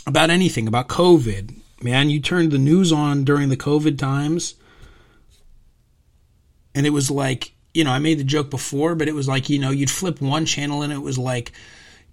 about 0.07 0.31
anything, 0.31 0.67
about 0.67 0.89
COVID. 0.89 1.55
Man, 1.83 2.11
you 2.11 2.21
turned 2.21 2.51
the 2.51 2.59
news 2.59 2.93
on 2.93 3.25
during 3.25 3.49
the 3.49 3.57
COVID 3.57 3.99
times, 3.99 4.55
and 6.75 6.87
it 6.87 6.91
was 6.91 7.11
like, 7.11 7.53
you 7.75 7.85
know, 7.85 7.91
I 7.91 7.99
made 7.99 8.19
the 8.19 8.25
joke 8.25 8.51
before, 8.51 8.95
but 8.95 9.09
it 9.09 9.15
was 9.15 9.29
like, 9.29 9.49
you 9.49 9.59
know, 9.59 9.71
you'd 9.71 9.91
flip 9.91 10.21
one 10.21 10.45
channel 10.45 10.83
and 10.83 10.93
it 10.93 10.99
was 10.99 11.19
like, 11.19 11.53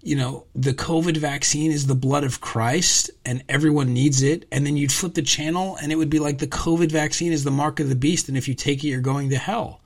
you 0.02 0.14
know, 0.14 0.44
the 0.54 0.72
COVID 0.72 1.16
vaccine 1.16 1.72
is 1.72 1.86
the 1.86 1.94
blood 1.94 2.22
of 2.22 2.40
Christ 2.40 3.10
and 3.24 3.42
everyone 3.48 3.92
needs 3.92 4.22
it. 4.22 4.46
And 4.52 4.64
then 4.64 4.76
you'd 4.76 4.92
flip 4.92 5.14
the 5.14 5.22
channel 5.22 5.76
and 5.82 5.90
it 5.90 5.96
would 5.96 6.10
be 6.10 6.20
like 6.20 6.38
the 6.38 6.46
COVID 6.46 6.92
vaccine 6.92 7.32
is 7.32 7.42
the 7.42 7.50
mark 7.50 7.80
of 7.80 7.88
the 7.88 7.96
beast. 7.96 8.28
And 8.28 8.38
if 8.38 8.46
you 8.46 8.54
take 8.54 8.84
it, 8.84 8.88
you're 8.88 9.00
going 9.00 9.30
to 9.30 9.38
hell. 9.38 9.80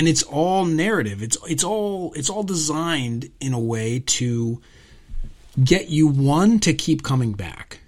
And 0.00 0.08
it's 0.08 0.22
all 0.22 0.64
narrative. 0.64 1.22
It's, 1.22 1.36
it's 1.46 1.62
all, 1.62 2.14
it's 2.14 2.30
all 2.30 2.42
designed 2.42 3.30
in 3.38 3.52
a 3.52 3.60
way 3.60 3.98
to 3.98 4.62
get 5.62 5.90
you 5.90 6.08
one 6.08 6.58
to 6.60 6.72
keep 6.72 7.02
coming 7.02 7.34
back. 7.34 7.80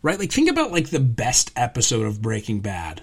Right? 0.00 0.18
Like 0.18 0.32
think 0.32 0.48
about 0.48 0.72
like 0.72 0.88
the 0.88 1.00
best 1.00 1.52
episode 1.54 2.06
of 2.06 2.22
Breaking 2.22 2.60
Bad 2.60 3.02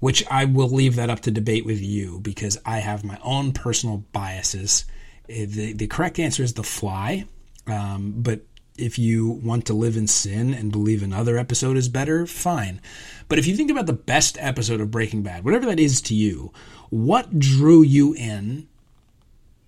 which 0.00 0.22
I 0.28 0.44
will 0.44 0.68
leave 0.68 0.96
that 0.96 1.08
up 1.08 1.20
to 1.20 1.30
debate 1.30 1.64
with 1.64 1.80
you 1.80 2.18
because 2.20 2.58
I 2.66 2.80
have 2.80 3.04
my 3.04 3.18
own 3.22 3.52
personal 3.52 4.04
biases. 4.12 4.84
Eh, 5.28 5.46
the, 5.48 5.72
the 5.72 5.86
correct 5.86 6.18
answer 6.18 6.42
is 6.42 6.52
The 6.52 6.62
Fly, 6.62 7.24
um, 7.66 8.12
but 8.16 8.40
if 8.76 8.98
you 8.98 9.28
want 9.28 9.66
to 9.66 9.74
live 9.74 9.96
in 9.96 10.06
sin 10.06 10.54
and 10.54 10.72
believe 10.72 11.02
another 11.02 11.36
episode 11.36 11.76
is 11.76 11.88
better, 11.88 12.26
fine. 12.26 12.80
But 13.28 13.38
if 13.38 13.46
you 13.46 13.56
think 13.56 13.70
about 13.70 13.86
the 13.86 13.92
best 13.92 14.36
episode 14.40 14.80
of 14.80 14.90
Breaking 14.90 15.22
Bad, 15.22 15.44
whatever 15.44 15.66
that 15.66 15.80
is 15.80 16.00
to 16.02 16.14
you, 16.14 16.52
what 16.90 17.38
drew 17.38 17.82
you 17.82 18.14
in 18.14 18.68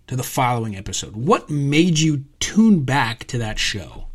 to 0.06 0.16
the 0.16 0.22
following 0.22 0.76
episode? 0.76 1.16
What 1.16 1.50
made 1.50 1.98
you 1.98 2.24
tune 2.40 2.84
back 2.84 3.24
to 3.24 3.38
that 3.38 3.58
show? 3.58 4.08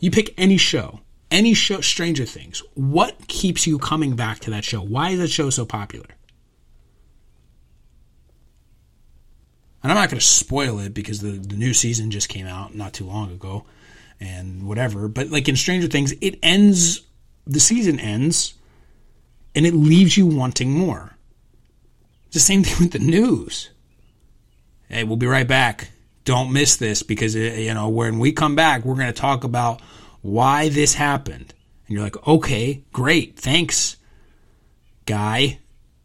You 0.00 0.10
pick 0.10 0.34
any 0.36 0.56
show 0.56 1.00
any 1.32 1.54
show, 1.54 1.80
Stranger 1.80 2.26
Things, 2.26 2.62
what 2.74 3.26
keeps 3.26 3.66
you 3.66 3.78
coming 3.78 4.14
back 4.14 4.40
to 4.40 4.50
that 4.50 4.64
show? 4.64 4.82
Why 4.82 5.10
is 5.10 5.18
that 5.18 5.30
show 5.30 5.50
so 5.50 5.64
popular? 5.64 6.06
And 9.82 9.90
I'm 9.90 9.96
not 9.96 10.10
going 10.10 10.20
to 10.20 10.24
spoil 10.26 10.78
it 10.78 10.94
because 10.94 11.20
the, 11.20 11.32
the 11.32 11.56
new 11.56 11.74
season 11.74 12.12
just 12.12 12.28
came 12.28 12.46
out 12.46 12.74
not 12.76 12.92
too 12.92 13.06
long 13.06 13.32
ago 13.32 13.64
and 14.22 14.62
whatever. 14.62 15.08
But 15.08 15.28
like 15.30 15.48
in 15.48 15.56
Stranger 15.56 15.88
Things, 15.88 16.14
it 16.20 16.38
ends, 16.42 17.02
the 17.46 17.60
season 17.60 17.98
ends, 17.98 18.54
and 19.54 19.66
it 19.66 19.74
leaves 19.74 20.16
you 20.16 20.26
wanting 20.26 20.70
more. 20.70 21.16
It's 22.26 22.34
the 22.34 22.40
same 22.40 22.62
thing 22.62 22.76
with 22.78 22.92
the 22.92 22.98
news. 22.98 23.70
Hey, 24.88 25.04
we'll 25.04 25.16
be 25.16 25.26
right 25.26 25.46
back. 25.46 25.90
Don't 26.24 26.52
miss 26.52 26.76
this 26.76 27.02
because, 27.02 27.34
eh, 27.34 27.60
you 27.60 27.74
know, 27.74 27.88
when 27.88 28.18
we 28.20 28.32
come 28.32 28.54
back, 28.54 28.84
we're 28.84 28.94
going 28.94 29.06
to 29.06 29.12
talk 29.12 29.42
about 29.42 29.80
why 30.20 30.68
this 30.68 30.94
happened. 30.94 31.52
And 31.86 31.94
you're 31.94 32.04
like, 32.04 32.26
okay, 32.26 32.84
great, 32.92 33.36
thanks, 33.36 33.96
guy. 35.04 35.58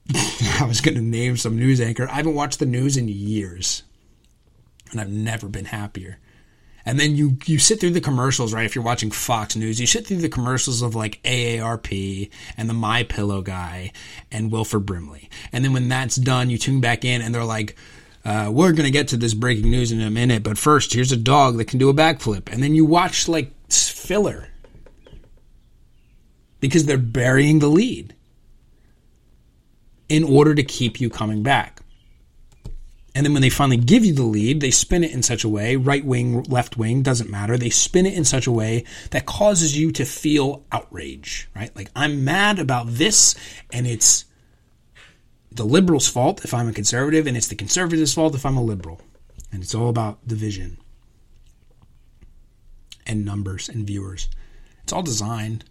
I 0.59 0.65
was 0.67 0.81
going 0.81 0.95
to 0.95 1.01
name 1.01 1.37
some 1.37 1.57
news 1.57 1.79
anchor. 1.79 2.09
I 2.09 2.15
haven't 2.15 2.33
watched 2.33 2.59
the 2.59 2.65
news 2.65 2.97
in 2.97 3.07
years, 3.09 3.83
and 4.91 4.99
I've 4.99 5.09
never 5.09 5.47
been 5.47 5.65
happier. 5.65 6.17
And 6.87 6.97
then 6.97 7.17
you 7.17 7.37
you 7.45 7.59
sit 7.59 7.81
through 7.81 7.91
the 7.91 7.99
commercials, 7.99 8.53
right? 8.53 8.65
If 8.65 8.73
you're 8.73 8.83
watching 8.83 9.11
Fox 9.11 9.57
News, 9.57 9.77
you 9.77 9.85
sit 9.85 10.07
through 10.07 10.21
the 10.21 10.29
commercials 10.29 10.81
of 10.81 10.95
like 10.95 11.21
AARP 11.23 12.31
and 12.55 12.69
the 12.69 12.73
My 12.73 13.03
Pillow 13.03 13.41
guy 13.41 13.91
and 14.31 14.53
Wilford 14.53 14.85
Brimley. 14.85 15.29
And 15.51 15.65
then 15.65 15.73
when 15.73 15.89
that's 15.89 16.15
done, 16.15 16.49
you 16.49 16.57
tune 16.57 16.79
back 16.79 17.03
in, 17.03 17.21
and 17.21 17.35
they're 17.35 17.43
like, 17.43 17.75
uh, 18.23 18.49
"We're 18.53 18.71
gonna 18.71 18.89
get 18.89 19.09
to 19.09 19.17
this 19.17 19.33
breaking 19.33 19.69
news 19.69 19.91
in 19.91 19.99
a 19.99 20.09
minute, 20.09 20.43
but 20.43 20.57
first, 20.57 20.93
here's 20.93 21.11
a 21.11 21.17
dog 21.17 21.57
that 21.57 21.65
can 21.65 21.77
do 21.77 21.89
a 21.89 21.93
backflip." 21.93 22.49
And 22.49 22.63
then 22.63 22.73
you 22.73 22.85
watch 22.85 23.27
like 23.27 23.51
filler 23.69 24.47
because 26.61 26.85
they're 26.85 26.97
burying 26.97 27.59
the 27.59 27.67
lead 27.67 28.15
in 30.07 30.23
order 30.23 30.55
to 30.55 30.63
keep 30.63 31.01
you 31.01 31.09
coming 31.09 31.43
back. 31.43 31.81
And 33.17 33.25
then 33.25 33.33
when 33.33 33.41
they 33.41 33.49
finally 33.49 33.77
give 33.77 34.05
you 34.05 34.13
the 34.13 34.21
lead, 34.21 34.61
they 34.61 34.69
spin 34.69 35.03
it 35.03 35.09
in 35.09 35.23
such 35.23 35.43
a 35.43 35.49
way, 35.49 35.75
right 35.75 36.05
wing, 36.05 36.43
left 36.43 36.77
wing, 36.77 37.01
doesn't 37.01 37.31
matter. 37.31 37.57
They 37.57 37.71
spin 37.71 38.05
it 38.05 38.13
in 38.13 38.23
such 38.23 38.45
a 38.45 38.51
way 38.51 38.83
that 39.09 39.25
causes 39.25 39.75
you 39.75 39.91
to 39.93 40.05
feel 40.05 40.63
outrage, 40.71 41.49
right? 41.55 41.75
Like, 41.75 41.89
I'm 41.95 42.23
mad 42.23 42.59
about 42.59 42.85
this, 42.87 43.33
and 43.73 43.87
it's 43.87 44.25
the 45.51 45.65
liberal's 45.65 46.07
fault 46.07 46.45
if 46.45 46.53
I'm 46.53 46.67
a 46.67 46.73
conservative, 46.73 47.25
and 47.25 47.35
it's 47.35 47.47
the 47.47 47.55
conservative's 47.55 48.13
fault 48.13 48.35
if 48.35 48.45
I'm 48.45 48.55
a 48.55 48.63
liberal. 48.63 49.01
And 49.51 49.63
it's 49.63 49.73
all 49.73 49.89
about 49.89 50.27
division 50.27 50.77
and 53.07 53.25
numbers 53.25 53.67
and 53.67 53.87
viewers. 53.87 54.29
It's 54.83 54.93
all 54.93 55.01
designed. 55.01 55.65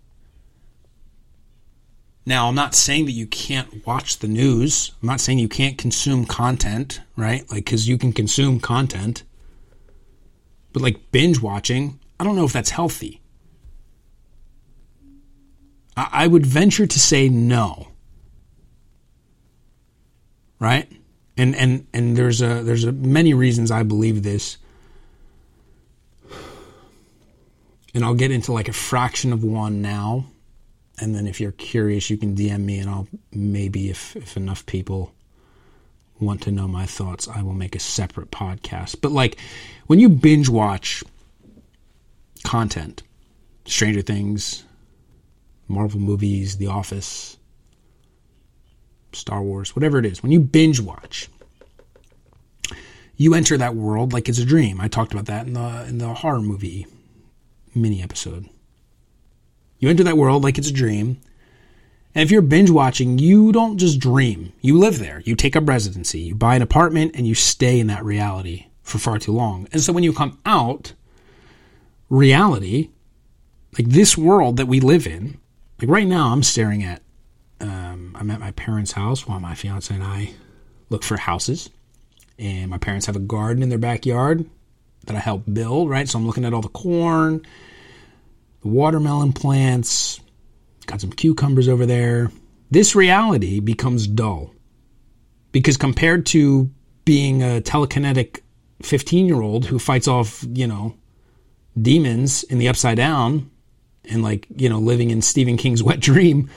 Now, 2.29 2.49
I'm 2.49 2.57
not 2.57 2.75
saying 2.75 3.05
that 3.07 3.13
you 3.13 3.29
can't 3.29 3.87
watch 3.87 4.19
the 4.19 4.27
news. 4.27 4.91
I'm 5.01 5.07
not 5.07 5.21
saying 5.21 5.39
you 5.39 5.49
can't 5.49 5.79
consume 5.79 6.27
content, 6.27 7.01
right? 7.17 7.49
Like, 7.53 7.65
because 7.65 7.87
you 7.87 7.97
can 7.97 8.13
consume 8.13 8.59
content. 8.59 9.23
But 10.73 10.83
like 10.83 11.13
binge 11.13 11.41
watching, 11.41 12.01
I 12.19 12.25
don't 12.25 12.35
know 12.35 12.45
if 12.45 12.53
that's 12.53 12.71
healthy. 12.71 13.23
I, 15.97 16.09
I 16.13 16.27
would 16.27 16.45
venture 16.45 16.87
to 16.87 16.99
say 16.99 17.29
no. 17.29 17.89
Right? 20.59 20.91
And 21.37 21.55
and 21.55 21.87
and 21.95 22.17
there's 22.17 22.43
a 22.43 22.63
there's 22.63 22.85
a 22.85 22.93
many 22.93 23.35
reasons 23.35 23.71
I 23.71 23.85
believe 23.85 24.23
this. 24.23 24.57
And 27.95 28.05
I'll 28.05 28.15
get 28.15 28.31
into 28.31 28.53
like 28.53 28.69
a 28.69 28.73
fraction 28.73 29.33
of 29.33 29.45
one 29.45 29.81
now. 29.81 30.27
And 30.99 31.15
then 31.15 31.27
if 31.27 31.41
you're 31.41 31.53
curious, 31.53 32.09
you 32.09 32.17
can 32.17 32.35
DM 32.35 32.61
me 32.61 32.79
and 32.79 32.89
I'll 32.89 33.09
maybe 33.33 33.91
if 33.91 34.17
if 34.17 34.37
enough 34.37 34.65
people 34.67 35.13
want 36.19 36.43
to 36.43 36.51
know 36.51 36.67
my 36.67 36.87
thoughts, 36.87 37.29
I 37.29 37.43
will 37.43 37.53
make 37.53 37.75
a 37.75 37.81
separate 37.81 38.31
podcast. 38.31 39.01
But 39.01 39.13
like 39.13 39.39
when 39.87 39.99
you 39.99 40.09
binge 40.09 40.49
watch 40.49 41.05
content, 42.45 43.03
Stranger 43.67 44.03
Things, 44.03 44.65
Marvel 45.69 46.01
movies, 46.01 46.57
The 46.57 46.69
Office, 46.69 47.37
Star 49.13 49.43
Wars, 49.43 49.75
whatever 49.75 49.99
it 49.99 50.07
is, 50.07 50.23
when 50.23 50.33
you 50.33 50.41
binge 50.41 50.81
watch, 50.81 51.29
you 53.17 53.35
enter 53.35 53.57
that 53.59 53.75
world 53.75 54.13
like 54.13 54.29
it's 54.29 54.39
a 54.39 54.45
dream. 54.45 54.81
I 54.81 54.89
talked 54.89 55.13
about 55.13 55.27
that 55.27 55.47
in 55.47 55.55
the 55.55 55.87
in 55.89 55.99
the 55.99 56.13
horror 56.15 56.41
movie 56.41 56.87
mini 57.75 58.03
episode. 58.03 58.49
You 59.79 59.89
enter 59.89 60.05
that 60.05 60.17
world 60.17 60.43
like 60.43 60.59
it's 60.59 60.71
a 60.71 60.73
dream. 60.73 61.21
And 62.15 62.23
if 62.23 62.31
you're 62.31 62.43
binge 62.43 62.71
watching, 62.71 63.19
you 63.19 63.53
don't 63.53 63.77
just 63.77 63.99
dream. 63.99 64.53
You 64.63 64.79
live 64.79 64.99
there. 64.99 65.21
You 65.25 65.37
take 65.37 65.55
up 65.55 65.69
residency. 65.69 66.21
You 66.21 66.35
buy 66.35 66.57
an 66.57 66.63
apartment 66.63 67.13
and 67.15 67.27
you 67.27 67.35
stay 67.35 67.79
in 67.79 67.89
that 67.89 68.05
reality 68.05 68.67
for 68.83 68.99
far 68.99 69.19
too 69.19 69.33
long. 69.33 69.69
And 69.73 69.83
so 69.83 69.93
when 69.93 70.05
you 70.05 70.13
come 70.13 70.39
out, 70.47 70.95
reality, 72.09 72.91
like 73.79 73.89
this 73.89 74.17
world 74.17 74.57
that 74.57 74.67
we 74.67 74.81
live 74.81 75.07
in, 75.07 75.39
like 75.81 75.91
right 75.91 76.07
now, 76.07 76.29
I'm 76.29 76.43
staring 76.43 76.83
at, 76.83 77.03
um, 77.61 78.17
I'm 78.19 78.31
at 78.31 78.41
my 78.41 78.53
parents' 78.53 78.93
house 78.93 79.27
while 79.27 79.41
my 79.41 79.55
fiance 79.55 79.95
and 79.95 80.03
I 80.03 80.31
look 80.89 81.03
for 81.03 81.19
houses. 81.19 81.69
And 82.39 82.71
my 82.71 82.79
parents 82.79 83.07
have 83.07 83.17
a 83.17 83.21
garden 83.21 83.63
in 83.63 83.69
their 83.69 83.79
backyard 83.79 84.49
that 85.07 85.17
I 85.17 85.21
helped 85.21 85.53
build, 85.53 85.91
right? 85.91 86.09
So 86.09 86.19
I'm 86.19 86.27
looking 86.27 86.45
at 86.45 86.55
all 86.55 86.63
the 86.63 86.69
corn, 86.69 87.45
watermelon 88.67 89.33
plants, 89.33 90.21
got 90.87 91.01
some 91.01 91.11
cucumbers 91.11 91.69
over 91.69 91.87
there. 91.87 92.31
This 92.71 92.95
reality 92.95 93.61
becomes 93.61 94.07
dull 94.07 94.53
because 95.53 95.77
compared 95.77 96.27
to 96.27 96.71
being 97.05 97.43
a 97.43 97.61
telekinetic 97.61 98.41
15 98.83 99.27
year 99.27 99.41
old 99.41 99.67
who 99.67 99.79
fights 99.79 100.09
off, 100.09 100.45
you 100.53 100.67
know, 100.67 100.95
demons 101.81 102.43
in 102.45 102.59
the 102.59 102.69
upside 102.69 102.97
down 102.97 103.51
and 104.05 104.23
like, 104.23 104.47
you 104.57 104.69
know, 104.69 104.79
living 104.79 105.11
in 105.11 105.23
Stephen 105.23 105.57
King's 105.57 105.83
wet 105.83 106.01
dream, 106.01 106.51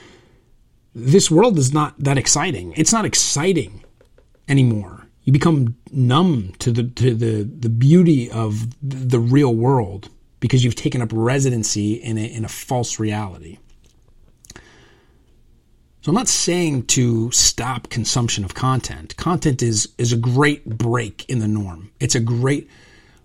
this 0.95 1.29
world 1.29 1.57
is 1.57 1.73
not 1.73 1.95
that 1.99 2.17
exciting. 2.17 2.73
It's 2.75 2.91
not 2.91 3.05
exciting 3.05 3.83
anymore. 4.47 5.07
You 5.23 5.33
become 5.33 5.75
numb 5.91 6.53
to 6.59 6.71
the 6.71 6.83
to 6.83 7.13
the 7.13 7.43
the 7.43 7.69
beauty 7.69 8.31
of 8.31 8.67
the 8.81 9.19
real 9.19 9.53
world 9.53 10.09
because 10.39 10.63
you've 10.63 10.75
taken 10.75 11.01
up 11.01 11.09
residency 11.11 11.93
in 11.93 12.17
a, 12.17 12.25
in 12.25 12.45
a 12.45 12.49
false 12.49 12.99
reality. 12.99 13.57
So 16.01 16.11
I'm 16.11 16.15
not 16.15 16.29
saying 16.29 16.85
to 16.87 17.29
stop 17.31 17.89
consumption 17.89 18.45
of 18.45 18.53
content. 18.53 19.17
Content 19.17 19.61
is 19.61 19.89
is 19.97 20.13
a 20.13 20.17
great 20.17 20.65
break 20.65 21.29
in 21.29 21.39
the 21.39 21.47
norm. 21.47 21.91
It's 21.99 22.15
a 22.15 22.21
great 22.21 22.69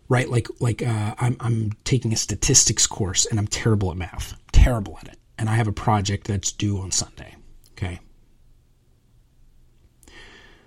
right 0.09 0.29
like 0.29 0.49
like 0.59 0.83
uh, 0.83 1.15
I'm 1.19 1.37
I'm 1.39 1.73
taking 1.85 2.13
a 2.13 2.17
statistics 2.17 2.87
course 2.87 3.27
and 3.27 3.39
I'm 3.39 3.47
terrible 3.47 3.93
at 3.93 3.97
math. 3.97 4.35
Terrible 4.51 4.99
at 5.01 5.07
it. 5.07 5.19
And 5.39 5.49
I 5.49 5.55
have 5.55 5.69
a 5.69 5.73
project 5.73 6.27
that's 6.27 6.51
due 6.51 6.81
on 6.81 6.91
Sunday. 6.91 7.37
Okay. 7.73 8.01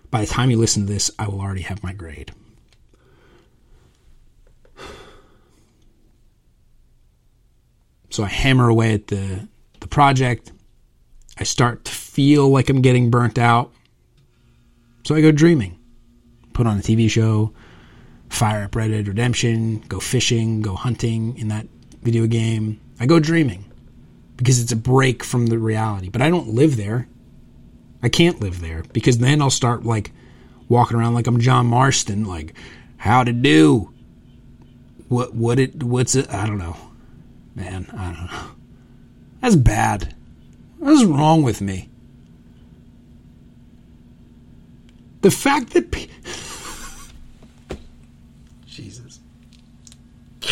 By 0.10 0.22
the 0.22 0.28
time 0.28 0.50
you 0.50 0.58
listen 0.58 0.88
to 0.88 0.94
this, 0.94 1.12
I 1.20 1.28
will 1.28 1.42
already 1.42 1.64
have 1.64 1.84
my 1.84 1.92
grade. 1.92 2.32
So 8.17 8.23
I 8.23 8.30
hammer 8.30 8.67
away 8.67 8.95
at 8.95 9.06
the 9.06 9.47
the 9.80 9.88
project 9.88 10.51
I 11.38 11.43
start 11.43 11.86
to 11.86 11.91
feel 11.91 12.49
like 12.49 12.67
I'm 12.67 12.82
getting 12.82 13.12
burnt 13.12 13.38
out. 13.38 13.71
So 15.06 15.13
I 15.13 15.21
go 15.21 15.32
dreaming. 15.32 15.77
Put 16.51 16.65
on 16.65 16.80
a 16.80 16.82
TV 16.82 17.12
show, 17.12 17.53
fire 18.27 18.63
up 18.63 18.75
Red 18.75 18.89
Dead 18.89 19.08
Redemption, 19.08 19.82
go 19.82 19.99
fishing, 19.99 20.63
go 20.63 20.73
hunting 20.73 21.38
in 21.38 21.49
that 21.49 21.67
video 22.01 22.25
game. 22.25 22.82
I 22.99 23.06
go 23.06 23.19
dreaming 23.19 23.71
because 24.36 24.60
it's 24.63 24.71
a 24.71 24.75
break 24.75 25.23
from 25.23 25.45
the 25.45 25.60
reality. 25.60 26.10
But 26.10 26.23
I 26.23 26.32
don't 26.32 26.56
live 26.56 26.75
there. 26.75 27.08
I 28.01 28.10
can't 28.10 28.41
live 28.41 28.62
there 28.62 28.82
because 28.93 29.19
then 29.19 29.43
I'll 29.43 29.51
start 29.51 29.86
like 29.86 30.12
walking 30.67 30.97
around 30.97 31.13
like 31.13 31.27
I'm 31.27 31.39
John 31.39 31.67
Marston, 31.67 32.25
like 32.25 32.56
how 32.97 33.23
to 33.23 33.32
do. 33.32 33.93
What 35.08 35.36
what 35.36 35.60
it 35.60 35.84
what's 35.84 36.15
it? 36.15 36.34
I 36.34 36.47
don't 36.47 36.58
know, 36.58 36.77
man. 37.58 37.88
I 37.98 38.13
don't 38.13 38.32
know. 38.32 38.52
That's 39.41 39.56
bad. 39.56 40.13
What's 40.78 41.04
wrong 41.04 41.43
with 41.43 41.60
me? 41.60 41.89
The 45.22 45.32
fact 45.32 45.74
that. 45.74 45.91
Pe- 45.91 46.08
Jesus. 48.67 49.20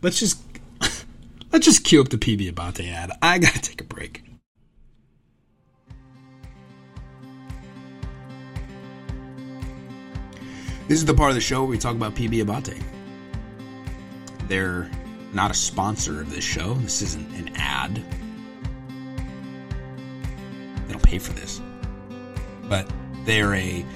Let's 0.00 0.18
just 0.18 0.42
let's 1.52 1.64
just 1.64 1.84
cue 1.84 2.00
up 2.00 2.08
the 2.08 2.16
PB 2.16 2.88
ad. 2.88 3.12
I 3.20 3.38
gotta 3.38 3.60
take 3.60 3.80
a 3.80 3.84
break. 3.84 4.31
This 10.92 10.98
is 10.98 11.06
the 11.06 11.14
part 11.14 11.30
of 11.30 11.34
the 11.34 11.40
show 11.40 11.60
where 11.60 11.70
we 11.70 11.78
talk 11.78 11.96
about 11.96 12.14
PB 12.14 12.44
Abbate. 12.44 12.78
They're 14.46 14.90
not 15.32 15.50
a 15.50 15.54
sponsor 15.54 16.20
of 16.20 16.28
this 16.28 16.44
show. 16.44 16.74
This 16.74 17.00
isn't 17.00 17.34
an 17.34 17.50
ad. 17.56 18.04
They 20.86 20.92
don't 20.92 21.02
pay 21.02 21.18
for 21.18 21.32
this. 21.32 21.62
But 22.68 22.92
they're 23.24 23.54
a 23.54 23.86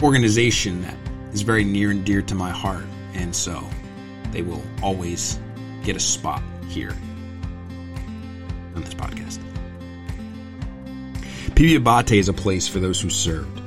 organization 0.00 0.82
that 0.82 0.96
is 1.32 1.42
very 1.42 1.64
near 1.64 1.90
and 1.90 2.04
dear 2.04 2.22
to 2.22 2.36
my 2.36 2.50
heart, 2.50 2.86
and 3.14 3.34
so 3.34 3.60
they 4.30 4.42
will 4.42 4.62
always 4.84 5.40
get 5.82 5.96
a 5.96 6.00
spot 6.00 6.40
here 6.68 6.96
on 8.76 8.82
this 8.84 8.94
podcast. 8.94 9.40
PB 11.56 11.80
Abbate 11.80 12.16
is 12.16 12.28
a 12.28 12.32
place 12.32 12.68
for 12.68 12.78
those 12.78 13.00
who 13.00 13.10
served. 13.10 13.59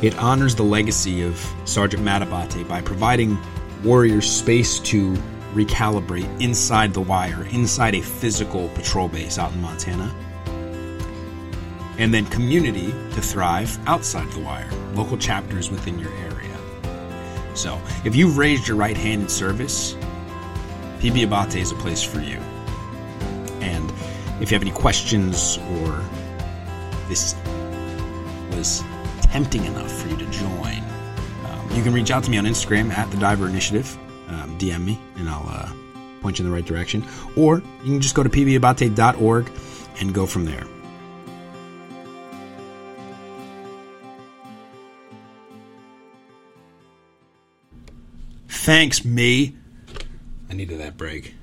It 0.00 0.16
honors 0.18 0.54
the 0.54 0.62
legacy 0.62 1.22
of 1.22 1.44
Sergeant 1.64 2.04
Matt 2.04 2.22
Abbate 2.22 2.68
by 2.68 2.80
providing 2.80 3.36
warriors 3.82 4.30
space 4.30 4.78
to 4.80 5.14
recalibrate 5.54 6.40
inside 6.40 6.94
the 6.94 7.00
wire, 7.00 7.44
inside 7.50 7.96
a 7.96 8.00
physical 8.00 8.68
patrol 8.70 9.08
base 9.08 9.38
out 9.38 9.52
in 9.52 9.60
Montana. 9.60 10.14
And 11.98 12.14
then 12.14 12.26
community 12.26 12.92
to 12.92 13.20
thrive 13.20 13.76
outside 13.88 14.30
the 14.30 14.38
wire, 14.38 14.70
local 14.94 15.18
chapters 15.18 15.68
within 15.68 15.98
your 15.98 16.12
area. 16.12 16.56
So, 17.54 17.80
if 18.04 18.14
you've 18.14 18.38
raised 18.38 18.68
your 18.68 18.76
right 18.76 18.96
hand 18.96 19.22
in 19.22 19.28
service, 19.28 19.94
PB 21.00 21.26
Abbate 21.26 21.56
is 21.56 21.72
a 21.72 21.74
place 21.74 22.04
for 22.04 22.20
you. 22.20 22.38
And 23.60 23.90
if 24.40 24.52
you 24.52 24.54
have 24.54 24.62
any 24.62 24.70
questions 24.70 25.58
or 25.80 26.04
this 27.08 27.34
was 28.52 28.84
tempting 29.30 29.64
enough 29.64 29.92
for 29.92 30.08
you 30.08 30.16
to 30.16 30.26
join, 30.30 30.82
um, 31.44 31.70
you 31.72 31.82
can 31.82 31.92
reach 31.92 32.10
out 32.10 32.24
to 32.24 32.30
me 32.30 32.38
on 32.38 32.44
Instagram 32.44 32.90
at 32.90 33.10
the 33.10 33.16
Diver 33.18 33.48
Initiative. 33.48 33.96
Um, 34.28 34.58
DM 34.58 34.84
me, 34.84 34.98
and 35.16 35.28
I'll 35.28 35.48
uh, 35.48 35.72
point 36.20 36.38
you 36.38 36.44
in 36.44 36.50
the 36.50 36.54
right 36.54 36.64
direction. 36.64 37.04
Or 37.36 37.58
you 37.84 37.92
can 37.92 38.00
just 38.00 38.14
go 38.14 38.22
to 38.22 38.28
pbabbate.org 38.28 39.50
and 40.00 40.14
go 40.14 40.26
from 40.26 40.44
there. 40.44 40.66
Thanks, 48.48 49.04
me. 49.04 49.56
I 50.50 50.54
needed 50.54 50.80
that 50.80 50.96
break. 50.96 51.34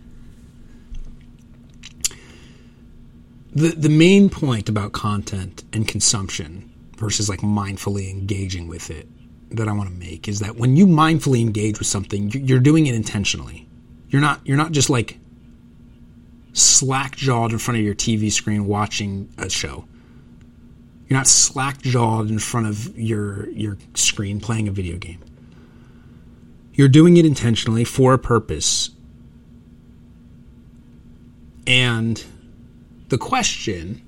The 3.54 3.70
the 3.70 3.90
main 3.90 4.30
point 4.30 4.68
about 4.68 4.92
content 4.92 5.64
and 5.72 5.88
consumption 5.88 6.72
versus 6.98 7.30
like 7.30 7.42
mindfully 7.42 8.10
engaging 8.10 8.68
with 8.68 8.90
it 8.90 9.08
that 9.52 9.68
I 9.68 9.74
want 9.74 9.90
to 9.90 9.96
make 9.96 10.28
is 10.28 10.40
that 10.40 10.56
when 10.56 10.76
you 10.76 10.86
mindfully 10.86 11.42
engage 11.42 11.80
with 11.80 11.88
something, 11.88 12.32
you're 12.32 12.60
doing 12.60 12.88
it 12.88 12.96
intentionally. 12.96 13.68
You're 14.10 14.22
not 14.22 14.42
you're 14.46 14.58
not 14.58 14.72
just 14.72 14.90
like 14.90 15.20
slack 16.54 17.16
jawed 17.16 17.52
in 17.52 17.58
front 17.58 17.78
of 17.80 17.84
your 17.84 17.96
TV 17.96 18.32
screen 18.32 18.66
watching 18.66 19.30
a 19.38 19.50
show. 19.50 19.86
You're 21.08 21.20
not 21.20 21.28
slack 21.28 21.82
jawed 21.82 22.30
in 22.30 22.40
front 22.40 22.68
of 22.68 22.98
your 22.98 23.50
your 23.50 23.78
screen 23.94 24.40
playing 24.40 24.68
a 24.68 24.72
video 24.72 24.98
game. 24.98 25.24
You're 26.74 26.90
doing 26.90 27.18
it 27.18 27.26
intentionally 27.26 27.84
for 27.84 28.14
a 28.14 28.20
purpose. 28.20 28.90
And 31.68 32.24
the 33.10 33.18
question 33.18 34.02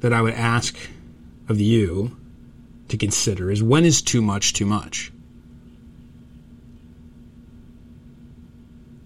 that 0.00 0.12
I 0.12 0.20
would 0.20 0.34
ask 0.34 0.76
of 1.48 1.60
you 1.60 2.16
to 2.92 2.98
consider 2.98 3.50
is 3.50 3.62
when 3.62 3.84
is 3.84 4.00
too 4.02 4.22
much 4.22 4.52
too 4.52 4.66
much? 4.66 5.10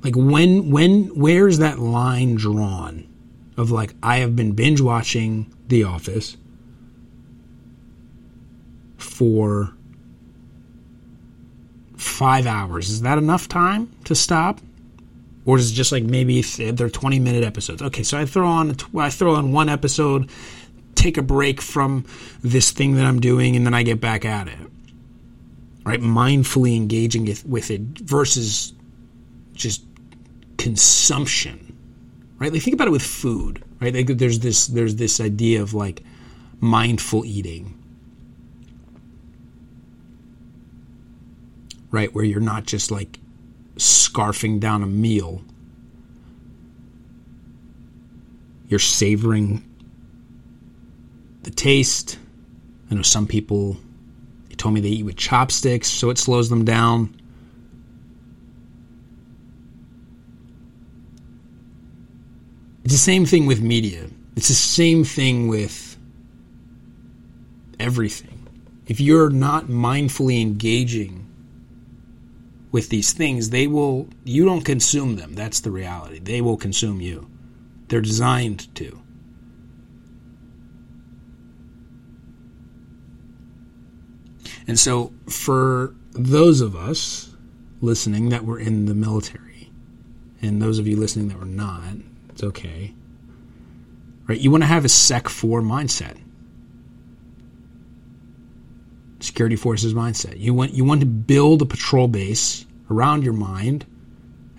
Like 0.05 0.15
when 0.15 0.71
when 0.71 1.05
where's 1.19 1.59
that 1.59 1.79
line 1.79 2.35
drawn 2.35 3.09
of 3.57 3.71
like 3.71 3.95
I 4.03 4.19
have 4.19 4.37
been 4.37 4.53
binge 4.53 4.81
watching 4.81 5.53
The 5.69 5.85
Office 5.85 6.37
for 8.99 9.73
5 11.97 12.47
hours. 12.47 12.91
Is 12.91 13.03
that 13.03 13.19
enough 13.19 13.49
time 13.49 13.91
to 14.05 14.15
stop? 14.15 14.61
Or 15.45 15.59
is 15.59 15.71
it 15.71 15.75
just 15.75 15.93
like 15.93 16.03
maybe 16.03 16.43
they're 16.43 16.91
20 16.91 17.21
minute 17.21 17.45
episodes? 17.45 17.83
Okay, 17.83 18.03
so 18.03 18.19
I 18.19 18.27
throw 18.27 18.49
on 18.49 18.77
I 18.97 19.11
throw 19.11 19.37
on 19.37 19.53
one 19.53 19.69
episode 19.69 20.29
take 20.97 21.17
a 21.17 21.23
break 21.23 21.61
from 21.63 22.05
this 22.43 22.73
thing 22.73 22.97
that 22.97 23.07
I'm 23.07 23.21
doing 23.21 23.55
and 23.55 23.65
then 23.65 23.75
I 23.75 23.85
get 23.85 24.01
back 24.01 24.25
at 24.25 24.49
it. 24.49 24.59
Right? 25.85 26.01
Mindfully 26.01 26.75
engaging 26.75 27.33
with 27.47 27.71
it 27.71 27.81
versus 27.81 28.73
just 29.53 29.85
consumption. 30.59 31.77
Right? 32.39 32.53
Like 32.53 32.63
think 32.63 32.75
about 32.75 32.89
it 32.89 32.91
with 32.91 33.03
food, 33.03 33.63
right? 33.81 33.95
Like 33.95 34.09
there's 34.09 34.41
this 34.41 34.67
there's 34.67 34.97
this 34.97 35.21
idea 35.21 35.63
of 35.63 35.75
like 35.75 36.03
mindful 36.59 37.25
eating. 37.25 37.73
Right? 41.93 42.13
Where 42.13 42.25
you're 42.25 42.41
not 42.41 42.67
just 42.67 42.91
like 42.91 43.21
scarfing 43.77 44.59
down 44.59 44.83
a 44.83 44.87
meal. 44.87 45.43
You're 48.69 48.81
savoring 48.81 49.65
the 51.47 51.53
taste. 51.53 52.19
I 52.91 52.95
know 52.95 53.03
some 53.03 53.27
people 53.27 53.77
they 54.49 54.57
told 54.57 54.75
me 54.75 54.81
they 54.81 54.89
eat 54.89 55.05
with 55.05 55.17
chopsticks, 55.17 55.89
so 55.89 56.11
it 56.11 56.19
slows 56.19 56.51
them 56.51 56.65
down. 56.65 57.15
It's 62.85 62.93
the 62.93 62.99
same 62.99 63.27
thing 63.27 63.47
with 63.47 63.61
media. 63.61 64.07
It's 64.37 64.49
the 64.49 64.55
same 64.55 65.05
thing 65.05 65.49
with 65.49 65.97
everything. 67.79 68.49
If 68.87 69.01
you're 69.01 69.31
not 69.31 69.67
mindfully 69.67 70.41
engaging 70.41 71.27
with 72.73 72.89
these 72.89 73.13
things, 73.13 73.51
they 73.51 73.69
will 73.69 74.09
you 74.25 74.45
don't 74.45 74.65
consume 74.65 75.15
them. 75.15 75.35
That's 75.35 75.61
the 75.61 75.71
reality. 75.71 76.19
They 76.19 76.41
will 76.41 76.57
consume 76.57 77.01
you. 77.01 77.31
They're 77.89 78.01
designed 78.01 78.75
to. 78.77 79.01
And 84.67 84.79
so, 84.79 85.13
for 85.29 85.95
those 86.13 86.61
of 86.61 86.75
us 86.75 87.35
listening 87.81 88.31
that 88.31 88.45
were 88.45 88.59
in 88.59 88.87
the 88.87 88.95
military, 88.95 89.71
and 90.43 90.61
those 90.61 90.79
of 90.79 90.87
you 90.87 90.97
listening 90.97 91.29
that 91.29 91.39
were 91.39 91.45
not, 91.45 91.95
it's 92.31 92.43
okay. 92.43 92.93
Right? 94.27 94.41
You 94.41 94.51
want 94.51 94.63
to 94.63 94.67
have 94.69 94.85
a 94.85 94.89
SecFor 94.89 95.63
mindset. 95.63 96.19
Security 99.21 99.57
forces 99.57 99.95
mindset. 99.95 100.39
You 100.39 100.53
want 100.53 100.75
you 100.75 100.85
want 100.85 101.01
to 101.01 101.07
build 101.07 101.63
a 101.63 101.67
patrol 101.67 102.09
base 102.09 102.67
around 102.91 103.25
your 103.25 103.33
mind 103.33 103.87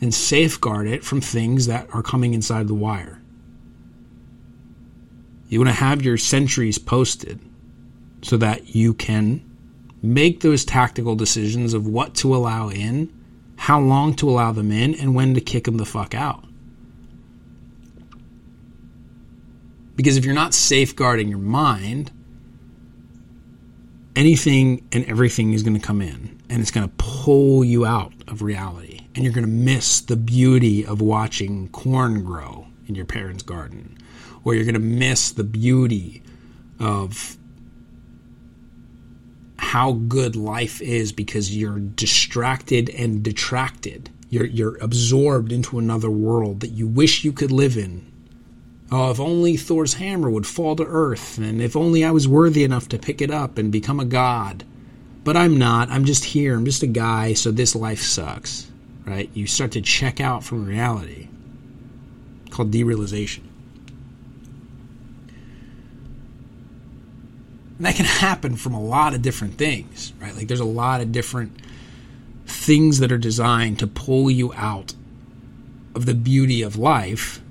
and 0.01 0.13
safeguard 0.13 0.87
it 0.87 1.03
from 1.03 1.21
things 1.21 1.67
that 1.67 1.87
are 1.93 2.03
coming 2.03 2.33
inside 2.33 2.67
the 2.67 2.73
wire. 2.73 3.21
You 5.49 5.59
want 5.59 5.69
to 5.69 5.75
have 5.75 6.01
your 6.01 6.17
sentries 6.17 6.77
posted 6.77 7.39
so 8.21 8.37
that 8.37 8.75
you 8.75 8.93
can 8.93 9.46
make 10.01 10.41
those 10.41 10.63
tactical 10.63 11.15
decisions 11.15 11.73
of 11.73 11.87
what 11.87 12.15
to 12.15 12.35
allow 12.35 12.69
in, 12.69 13.11
how 13.55 13.79
long 13.79 14.13
to 14.15 14.29
allow 14.29 14.51
them 14.51 14.71
in, 14.71 14.93
and 14.95 15.15
when 15.15 15.33
to 15.33 15.41
kick 15.41 15.65
them 15.65 15.77
the 15.77 15.85
fuck 15.85 16.13
out. 16.13 16.43
Because 19.95 20.15
if 20.15 20.25
you're 20.25 20.35
not 20.35 20.53
safeguarding 20.53 21.27
your 21.27 21.39
mind, 21.39 22.11
anything 24.15 24.87
and 24.91 25.05
everything 25.05 25.53
is 25.53 25.63
going 25.63 25.79
to 25.79 25.85
come 25.85 26.01
in 26.01 26.39
and 26.49 26.61
it's 26.61 26.71
going 26.71 26.87
to 26.87 26.93
pull 26.97 27.63
you 27.63 27.85
out 27.85 28.13
of 28.27 28.41
reality. 28.41 29.01
And 29.15 29.23
you're 29.23 29.33
going 29.33 29.45
to 29.45 29.51
miss 29.51 30.01
the 30.01 30.15
beauty 30.15 30.85
of 30.85 31.01
watching 31.01 31.69
corn 31.69 32.23
grow 32.23 32.67
in 32.87 32.95
your 32.95 33.05
parents' 33.05 33.43
garden. 33.43 33.97
Or 34.43 34.53
you're 34.53 34.65
going 34.65 34.75
to 34.75 34.79
miss 34.79 35.31
the 35.31 35.43
beauty 35.43 36.21
of 36.79 37.37
how 39.67 39.91
good 39.91 40.37
life 40.37 40.81
is 40.81 41.11
because 41.11 41.53
you're 41.55 41.79
distracted 41.79 42.89
and 42.91 43.21
detracted. 43.21 44.09
You're, 44.29 44.45
you're 44.45 44.77
absorbed 44.77 45.51
into 45.51 45.77
another 45.77 46.09
world 46.09 46.61
that 46.61 46.71
you 46.71 46.87
wish 46.87 47.25
you 47.25 47.33
could 47.33 47.51
live 47.51 47.75
in. 47.75 48.09
Oh, 48.89 49.11
if 49.11 49.19
only 49.19 49.57
Thor's 49.57 49.95
hammer 49.95 50.29
would 50.29 50.47
fall 50.47 50.77
to 50.77 50.85
earth, 50.85 51.37
and 51.37 51.61
if 51.61 51.75
only 51.75 52.05
I 52.05 52.11
was 52.11 52.29
worthy 52.29 52.63
enough 52.63 52.87
to 52.89 52.97
pick 52.97 53.21
it 53.21 53.29
up 53.29 53.57
and 53.57 53.69
become 53.69 53.99
a 53.99 54.05
god. 54.05 54.63
But 55.25 55.35
I'm 55.35 55.57
not. 55.57 55.89
I'm 55.89 56.05
just 56.05 56.23
here. 56.23 56.55
I'm 56.55 56.63
just 56.63 56.83
a 56.83 56.87
guy, 56.87 57.33
so 57.33 57.51
this 57.51 57.75
life 57.75 58.01
sucks. 58.01 58.71
Right? 59.05 59.29
You 59.33 59.47
start 59.47 59.73
to 59.73 59.81
check 59.81 60.21
out 60.21 60.45
from 60.45 60.65
reality. 60.65 61.27
Called 62.51 62.71
derealization. 62.71 63.46
And 67.77 67.85
that 67.85 67.95
can 67.95 68.05
happen 68.05 68.55
from 68.55 68.73
a 68.73 68.81
lot 68.81 69.13
of 69.13 69.21
different 69.21 69.57
things, 69.57 70.13
right? 70.19 70.35
Like 70.35 70.47
there's 70.47 70.59
a 70.59 70.65
lot 70.65 71.01
of 71.01 71.11
different 71.11 71.57
things 72.45 72.99
that 72.99 73.11
are 73.11 73.17
designed 73.17 73.79
to 73.79 73.87
pull 73.87 74.31
you 74.31 74.53
out 74.53 74.95
of 75.93 76.05
the 76.05 76.13
beauty 76.13 76.61
of 76.61 76.75
life 76.77 77.41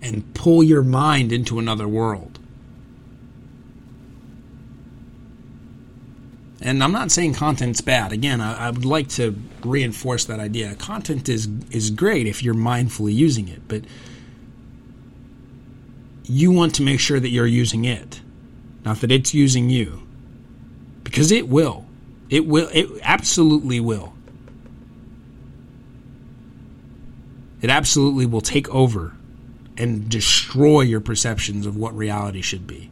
and 0.00 0.34
pull 0.34 0.62
your 0.62 0.82
mind 0.82 1.32
into 1.32 1.58
another 1.58 1.88
world. 1.88 2.38
And 6.60 6.82
I'm 6.82 6.92
not 6.92 7.10
saying 7.10 7.34
content's 7.34 7.80
bad. 7.80 8.12
Again, 8.12 8.40
I, 8.40 8.68
I, 8.68 8.70
would 8.70 8.84
like 8.84 9.08
to 9.10 9.34
reinforce 9.64 10.24
that 10.26 10.38
idea. 10.38 10.76
Content 10.76 11.28
is 11.28 11.48
is 11.72 11.90
great 11.90 12.28
if 12.28 12.40
you're 12.40 12.54
mindfully 12.54 13.12
using 13.12 13.48
it, 13.48 13.66
but 13.66 13.82
you 16.24 16.52
want 16.52 16.76
to 16.76 16.82
make 16.82 17.00
sure 17.00 17.18
that 17.18 17.30
you're 17.30 17.46
using 17.46 17.84
it 17.84 18.21
not 18.84 19.00
that 19.00 19.12
it's 19.12 19.34
using 19.34 19.70
you. 19.70 20.06
Because 21.04 21.30
it 21.30 21.48
will. 21.48 21.86
It 22.30 22.46
will. 22.46 22.68
It 22.72 22.88
absolutely 23.02 23.80
will. 23.80 24.14
It 27.60 27.70
absolutely 27.70 28.26
will 28.26 28.40
take 28.40 28.68
over 28.70 29.14
and 29.78 30.08
destroy 30.08 30.82
your 30.82 31.00
perceptions 31.00 31.64
of 31.64 31.76
what 31.76 31.96
reality 31.96 32.42
should 32.42 32.66
be. 32.66 32.90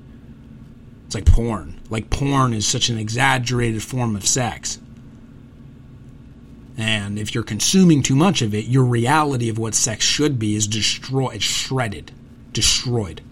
It's 1.06 1.14
like 1.14 1.26
porn. 1.26 1.80
Like 1.90 2.08
porn 2.08 2.54
is 2.54 2.66
such 2.66 2.88
an 2.88 2.96
exaggerated 2.96 3.82
form 3.82 4.14
of 4.14 4.24
sex. 4.24 4.78
And 6.78 7.18
if 7.18 7.34
you're 7.34 7.44
consuming 7.44 8.02
too 8.02 8.14
much 8.14 8.42
of 8.42 8.54
it, 8.54 8.66
your 8.66 8.84
reality 8.84 9.48
of 9.48 9.58
what 9.58 9.74
sex 9.74 10.04
should 10.04 10.38
be 10.38 10.54
is 10.54 10.66
destroyed, 10.66 11.42
shredded, 11.42 12.12
destroyed. 12.52 13.22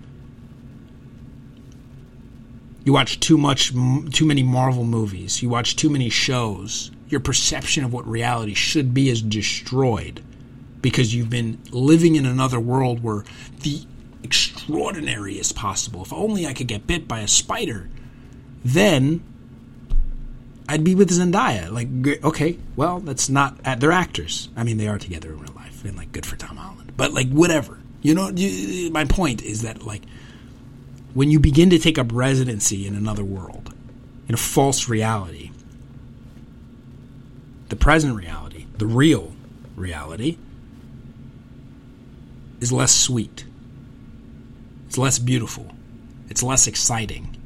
You 2.89 2.95
watch 2.95 3.21
too 3.21 3.37
much, 3.37 3.75
too 4.15 4.25
many 4.25 4.43
Marvel 4.43 4.83
movies. 4.83 5.43
You 5.43 5.51
watch 5.51 5.77
too 5.77 5.91
many 5.91 6.09
shows. 6.09 6.91
Your 7.11 7.21
perception 7.21 7.85
of 7.85 7.93
what 7.93 8.09
reality 8.09 8.55
should 8.55 8.95
be 8.95 9.11
is 9.11 9.21
destroyed 9.21 10.25
because 10.81 11.15
you've 11.15 11.29
been 11.29 11.61
living 11.71 12.17
in 12.17 12.25
another 12.25 12.59
world 12.59 13.03
where 13.03 13.25
the 13.61 13.83
extraordinary 14.23 15.35
is 15.35 15.53
possible. 15.53 16.01
If 16.01 16.15
only 16.15 16.47
I 16.47 16.55
could 16.55 16.67
get 16.67 16.87
bit 16.87 17.07
by 17.07 17.21
a 17.21 17.29
spider, 17.29 17.91
then 18.65 19.23
I'd 20.67 20.83
be 20.83 20.95
with 20.95 21.11
Zendaya. 21.11 21.71
Like, 21.71 22.25
okay, 22.25 22.57
well, 22.75 23.01
that's 23.01 23.29
not. 23.29 23.59
Uh, 23.67 23.75
they're 23.75 23.93
actors. 23.93 24.49
I 24.57 24.65
mean, 24.65 24.79
they 24.79 24.89
are 24.89 24.99
together 24.99 25.29
in 25.33 25.41
real 25.41 25.53
life, 25.53 25.85
and 25.85 25.95
like, 25.95 26.13
good 26.13 26.25
for 26.25 26.37
Tom 26.37 26.57
Holland. 26.57 26.95
But 26.97 27.13
like, 27.13 27.29
whatever. 27.29 27.81
You 28.01 28.15
know, 28.15 28.31
you, 28.31 28.91
my 28.93 29.05
point 29.05 29.43
is 29.43 29.61
that 29.61 29.83
like 29.85 30.05
when 31.19 31.33
you 31.33 31.41
begin 31.41 31.69
to 31.69 31.81
take 31.81 31.99
up 31.99 32.13
residency 32.13 32.87
in 32.87 32.95
another 32.95 33.25
world, 33.25 33.75
in 34.29 34.35
a 34.35 34.39
false 34.39 34.89
reality, 34.89 35.51
the 37.71 37.75
present 37.75 38.15
reality, 38.15 38.67
the 38.77 38.87
real 38.87 39.33
reality, 39.75 40.39
is 42.61 42.71
less 42.71 42.95
sweet. 42.95 43.45
It's 44.87 44.97
less 44.97 45.19
beautiful. 45.19 45.75
It's 46.31 46.45
less 46.45 46.69
exciting. 46.69 47.37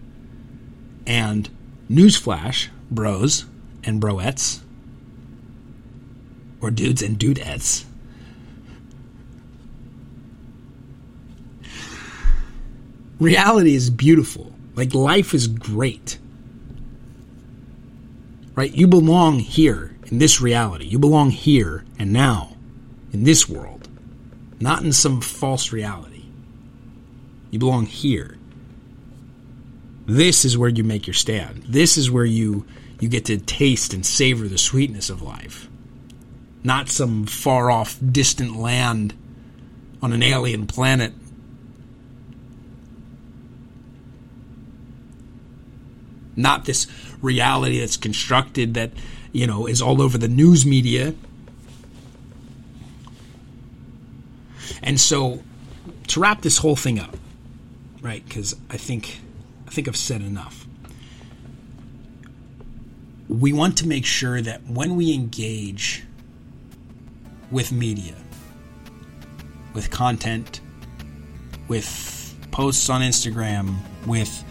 And 1.07 1.49
newsflash, 1.91 2.69
bros 2.91 3.47
and 3.85 4.03
broettes, 4.03 4.61
or 6.61 6.71
dudes 6.71 7.01
and 7.01 7.19
dudettes, 7.19 7.87
reality 13.23 13.75
is 13.75 13.91
beautiful. 13.91 14.53
Like 14.75 14.95
life 14.95 15.35
is 15.35 15.47
great. 15.47 16.19
Right? 18.55 18.73
You 18.73 18.87
belong 18.87 19.39
here 19.39 19.97
in 20.07 20.19
this 20.19 20.41
reality. 20.41 20.85
You 20.85 20.99
belong 20.99 21.31
here 21.31 21.85
and 21.99 22.13
now 22.13 22.57
in 23.13 23.25
this 23.25 23.49
world, 23.49 23.89
not 24.61 24.83
in 24.83 24.93
some 24.93 25.21
false 25.21 25.73
reality. 25.73 26.25
You 27.51 27.59
belong 27.59 27.87
here. 27.87 28.37
This 30.07 30.45
is 30.45 30.59
where 30.59 30.69
you 30.69 30.85
make 30.85 31.07
your 31.07 31.15
stand. 31.15 31.65
This 31.69 31.97
is 31.97 32.11
where 32.11 32.25
you 32.25 32.67
you 33.01 33.09
get 33.09 33.25
to 33.27 33.39
taste 33.39 33.93
and 33.95 34.07
savor 34.07 34.47
the 34.47 34.59
sweetness 34.59 35.11
of 35.11 35.23
life. 35.23 35.69
Not 36.63 36.89
some 36.89 37.27
far 37.27 37.71
off 37.71 37.99
distant 38.01 38.57
land 38.57 39.15
on 40.01 40.13
an 40.13 40.23
alien 40.23 40.67
planet 40.69 41.13
not 46.37 46.65
this 46.65 46.87
reality 47.21 47.81
that's 47.81 47.97
constructed 47.97 48.75
that 48.75 48.91
you 49.33 49.47
know 49.47 49.67
is 49.67 49.83
all 49.83 50.01
over 50.03 50.19
the 50.19 50.29
news 50.29 50.67
media. 50.67 51.15
And 54.83 55.01
so 55.01 55.43
to 56.09 56.21
wrap 56.21 56.43
this 56.43 56.59
whole 56.59 56.77
thing 56.77 56.99
up 56.99 57.17
right 58.03 58.23
because 58.27 58.55
i 58.69 58.77
think 58.77 59.21
i 59.67 59.71
think 59.71 59.89
i've 59.89 59.97
said 59.97 60.21
enough. 60.21 60.67
We 63.29 63.55
want 63.55 63.79
to 63.79 63.89
make 63.89 64.05
sure 64.05 64.43
that 64.43 64.67
when 64.69 64.95
we 64.95 65.15
engage 65.15 66.05
with 67.51 67.73
media 67.73 68.15
with 69.73 69.91
content 69.91 70.61
with 71.69 72.37
posts 72.51 72.91
on 72.91 73.01
instagram 73.01 73.77
with 74.07 74.45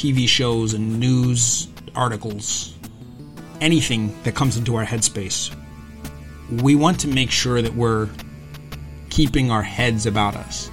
TV 0.00 0.26
shows 0.26 0.72
and 0.72 0.98
news 0.98 1.68
articles, 1.94 2.74
anything 3.60 4.18
that 4.22 4.34
comes 4.34 4.56
into 4.56 4.74
our 4.74 4.86
headspace, 4.86 5.54
we 6.62 6.74
want 6.74 6.98
to 7.00 7.06
make 7.06 7.30
sure 7.30 7.60
that 7.60 7.74
we're 7.74 8.08
keeping 9.10 9.50
our 9.50 9.62
heads 9.62 10.06
about 10.06 10.36
us. 10.36 10.70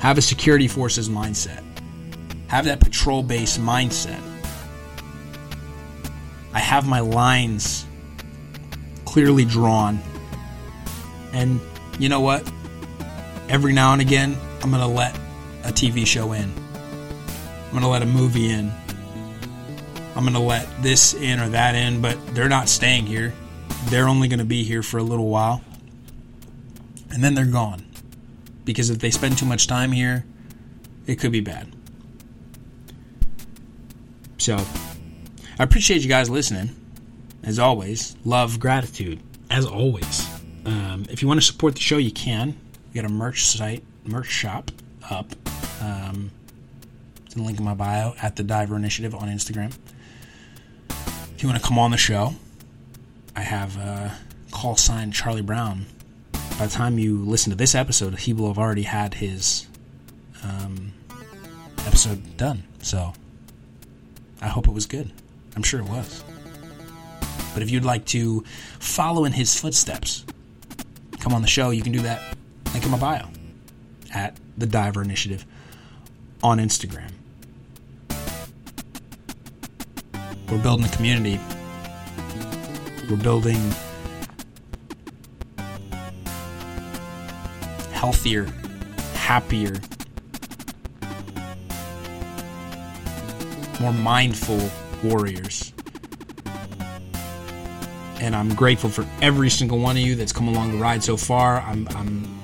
Have 0.00 0.18
a 0.18 0.20
security 0.20 0.68
forces 0.68 1.08
mindset. 1.08 1.64
Have 2.48 2.66
that 2.66 2.80
patrol 2.80 3.22
base 3.22 3.56
mindset. 3.56 4.20
I 6.52 6.58
have 6.58 6.86
my 6.86 7.00
lines 7.00 7.86
clearly 9.06 9.46
drawn. 9.46 10.00
And 11.32 11.62
you 11.98 12.10
know 12.10 12.20
what? 12.20 12.46
Every 13.48 13.72
now 13.72 13.94
and 13.94 14.02
again, 14.02 14.36
I'm 14.62 14.68
going 14.68 14.82
to 14.82 14.86
let 14.86 15.16
a 15.64 15.72
TV 15.72 16.06
show 16.06 16.32
in. 16.32 16.65
I'm 17.66 17.72
going 17.72 17.82
to 17.82 17.88
let 17.88 18.02
a 18.02 18.06
movie 18.06 18.50
in. 18.50 18.72
I'm 20.14 20.22
going 20.22 20.34
to 20.34 20.40
let 20.40 20.66
this 20.82 21.14
in 21.14 21.40
or 21.40 21.48
that 21.50 21.74
in, 21.74 22.00
but 22.00 22.16
they're 22.34 22.48
not 22.48 22.68
staying 22.68 23.06
here. 23.06 23.34
They're 23.86 24.08
only 24.08 24.28
going 24.28 24.38
to 24.38 24.44
be 24.44 24.64
here 24.64 24.82
for 24.82 24.98
a 24.98 25.02
little 25.02 25.28
while. 25.28 25.62
And 27.10 27.22
then 27.22 27.34
they're 27.34 27.44
gone. 27.44 27.84
Because 28.64 28.90
if 28.90 28.98
they 28.98 29.10
spend 29.10 29.36
too 29.38 29.46
much 29.46 29.66
time 29.66 29.92
here, 29.92 30.24
it 31.06 31.16
could 31.16 31.32
be 31.32 31.40
bad. 31.40 31.72
So, 34.38 34.56
I 35.58 35.62
appreciate 35.62 36.02
you 36.02 36.08
guys 36.08 36.30
listening. 36.30 36.70
As 37.42 37.58
always, 37.58 38.16
love, 38.24 38.58
gratitude. 38.58 39.20
As 39.50 39.66
always. 39.66 40.26
Um, 40.64 41.06
if 41.10 41.22
you 41.22 41.28
want 41.28 41.40
to 41.40 41.46
support 41.46 41.74
the 41.74 41.80
show, 41.80 41.96
you 41.96 42.10
can. 42.10 42.58
We 42.88 43.00
got 43.00 43.08
a 43.08 43.12
merch 43.12 43.44
site, 43.44 43.84
merch 44.04 44.26
shop 44.26 44.70
up. 45.10 45.32
Um, 45.80 46.30
the 47.36 47.42
link 47.42 47.58
in 47.58 47.64
my 47.64 47.74
bio 47.74 48.14
at 48.20 48.36
the 48.36 48.42
Diver 48.42 48.76
Initiative 48.76 49.14
on 49.14 49.28
Instagram. 49.28 49.76
If 50.88 51.42
you 51.42 51.48
want 51.48 51.60
to 51.60 51.66
come 51.66 51.78
on 51.78 51.90
the 51.90 51.96
show, 51.96 52.34
I 53.36 53.40
have 53.40 53.76
a 53.76 54.16
call 54.50 54.76
sign 54.76 55.12
Charlie 55.12 55.42
Brown. 55.42 55.86
By 56.32 56.66
the 56.66 56.72
time 56.72 56.98
you 56.98 57.18
listen 57.18 57.50
to 57.50 57.56
this 57.56 57.74
episode, 57.74 58.18
he 58.18 58.32
will 58.32 58.48
have 58.48 58.58
already 58.58 58.82
had 58.82 59.14
his 59.14 59.66
um, 60.42 60.92
episode 61.86 62.36
done. 62.38 62.64
So 62.80 63.12
I 64.40 64.48
hope 64.48 64.66
it 64.66 64.72
was 64.72 64.86
good. 64.86 65.12
I'm 65.54 65.62
sure 65.62 65.80
it 65.80 65.88
was. 65.88 66.24
But 67.52 67.62
if 67.62 67.70
you'd 67.70 67.84
like 67.84 68.06
to 68.06 68.44
follow 68.78 69.24
in 69.24 69.32
his 69.32 69.58
footsteps, 69.58 70.24
come 71.20 71.34
on 71.34 71.42
the 71.42 71.48
show, 71.48 71.70
you 71.70 71.82
can 71.82 71.92
do 71.92 72.00
that. 72.00 72.36
Link 72.72 72.84
in 72.84 72.90
my 72.90 72.98
bio 72.98 73.28
at 74.14 74.36
the 74.56 74.66
Diver 74.66 75.02
Initiative 75.02 75.44
on 76.42 76.58
Instagram. 76.58 77.10
We're 80.50 80.62
building 80.62 80.86
a 80.86 80.90
community. 80.90 81.40
We're 83.10 83.16
building 83.16 83.60
healthier, 87.92 88.46
happier, 89.14 89.74
more 93.80 93.92
mindful 93.92 94.70
warriors. 95.02 95.72
And 98.20 98.34
I'm 98.34 98.54
grateful 98.54 98.90
for 98.90 99.06
every 99.20 99.50
single 99.50 99.78
one 99.78 99.96
of 99.96 100.02
you 100.02 100.14
that's 100.14 100.32
come 100.32 100.48
along 100.48 100.72
the 100.72 100.78
ride 100.78 101.02
so 101.02 101.16
far. 101.16 101.60
I'm, 101.60 101.86
I'm 101.88 102.40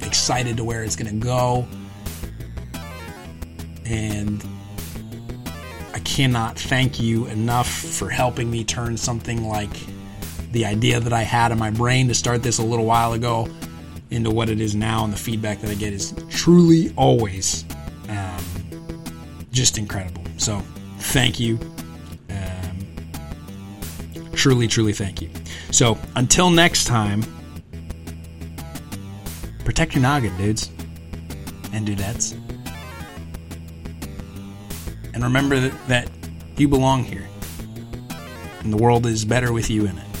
excited 0.00 0.56
to 0.58 0.64
where 0.64 0.82
it's 0.82 0.96
going 0.96 1.20
to 1.20 1.24
go. 1.24 1.66
And 3.84 4.42
cannot 6.04 6.58
thank 6.58 7.00
you 7.00 7.26
enough 7.26 7.68
for 7.68 8.10
helping 8.10 8.50
me 8.50 8.64
turn 8.64 8.96
something 8.96 9.48
like 9.48 9.70
the 10.52 10.66
idea 10.66 11.00
that 11.00 11.12
I 11.12 11.22
had 11.22 11.50
in 11.50 11.58
my 11.58 11.70
brain 11.70 12.08
to 12.08 12.14
start 12.14 12.42
this 12.42 12.58
a 12.58 12.62
little 12.62 12.84
while 12.84 13.14
ago 13.14 13.48
into 14.10 14.30
what 14.30 14.48
it 14.48 14.60
is 14.60 14.74
now. 14.74 15.04
And 15.04 15.12
the 15.12 15.18
feedback 15.18 15.60
that 15.60 15.70
I 15.70 15.74
get 15.74 15.92
is 15.92 16.14
truly 16.28 16.92
always 16.96 17.64
um, 18.08 18.44
just 19.50 19.78
incredible. 19.78 20.22
So 20.36 20.62
thank 20.98 21.40
you. 21.40 21.58
Um, 22.30 22.78
truly, 24.32 24.68
truly 24.68 24.92
thank 24.92 25.22
you. 25.22 25.30
So 25.70 25.98
until 26.16 26.50
next 26.50 26.84
time, 26.84 27.22
protect 29.64 29.94
your 29.94 30.02
noggin, 30.02 30.36
dudes 30.36 30.70
and 31.72 31.88
dudettes. 31.88 32.36
And 35.14 35.22
remember 35.22 35.58
that, 35.88 36.08
you 36.56 36.68
belong 36.68 37.04
here. 37.04 37.28
And 38.60 38.72
the 38.72 38.76
world 38.76 39.04
is 39.06 39.24
better 39.24 39.52
with 39.52 39.68
you 39.68 39.86
in 39.86 39.98
it. 39.98 40.11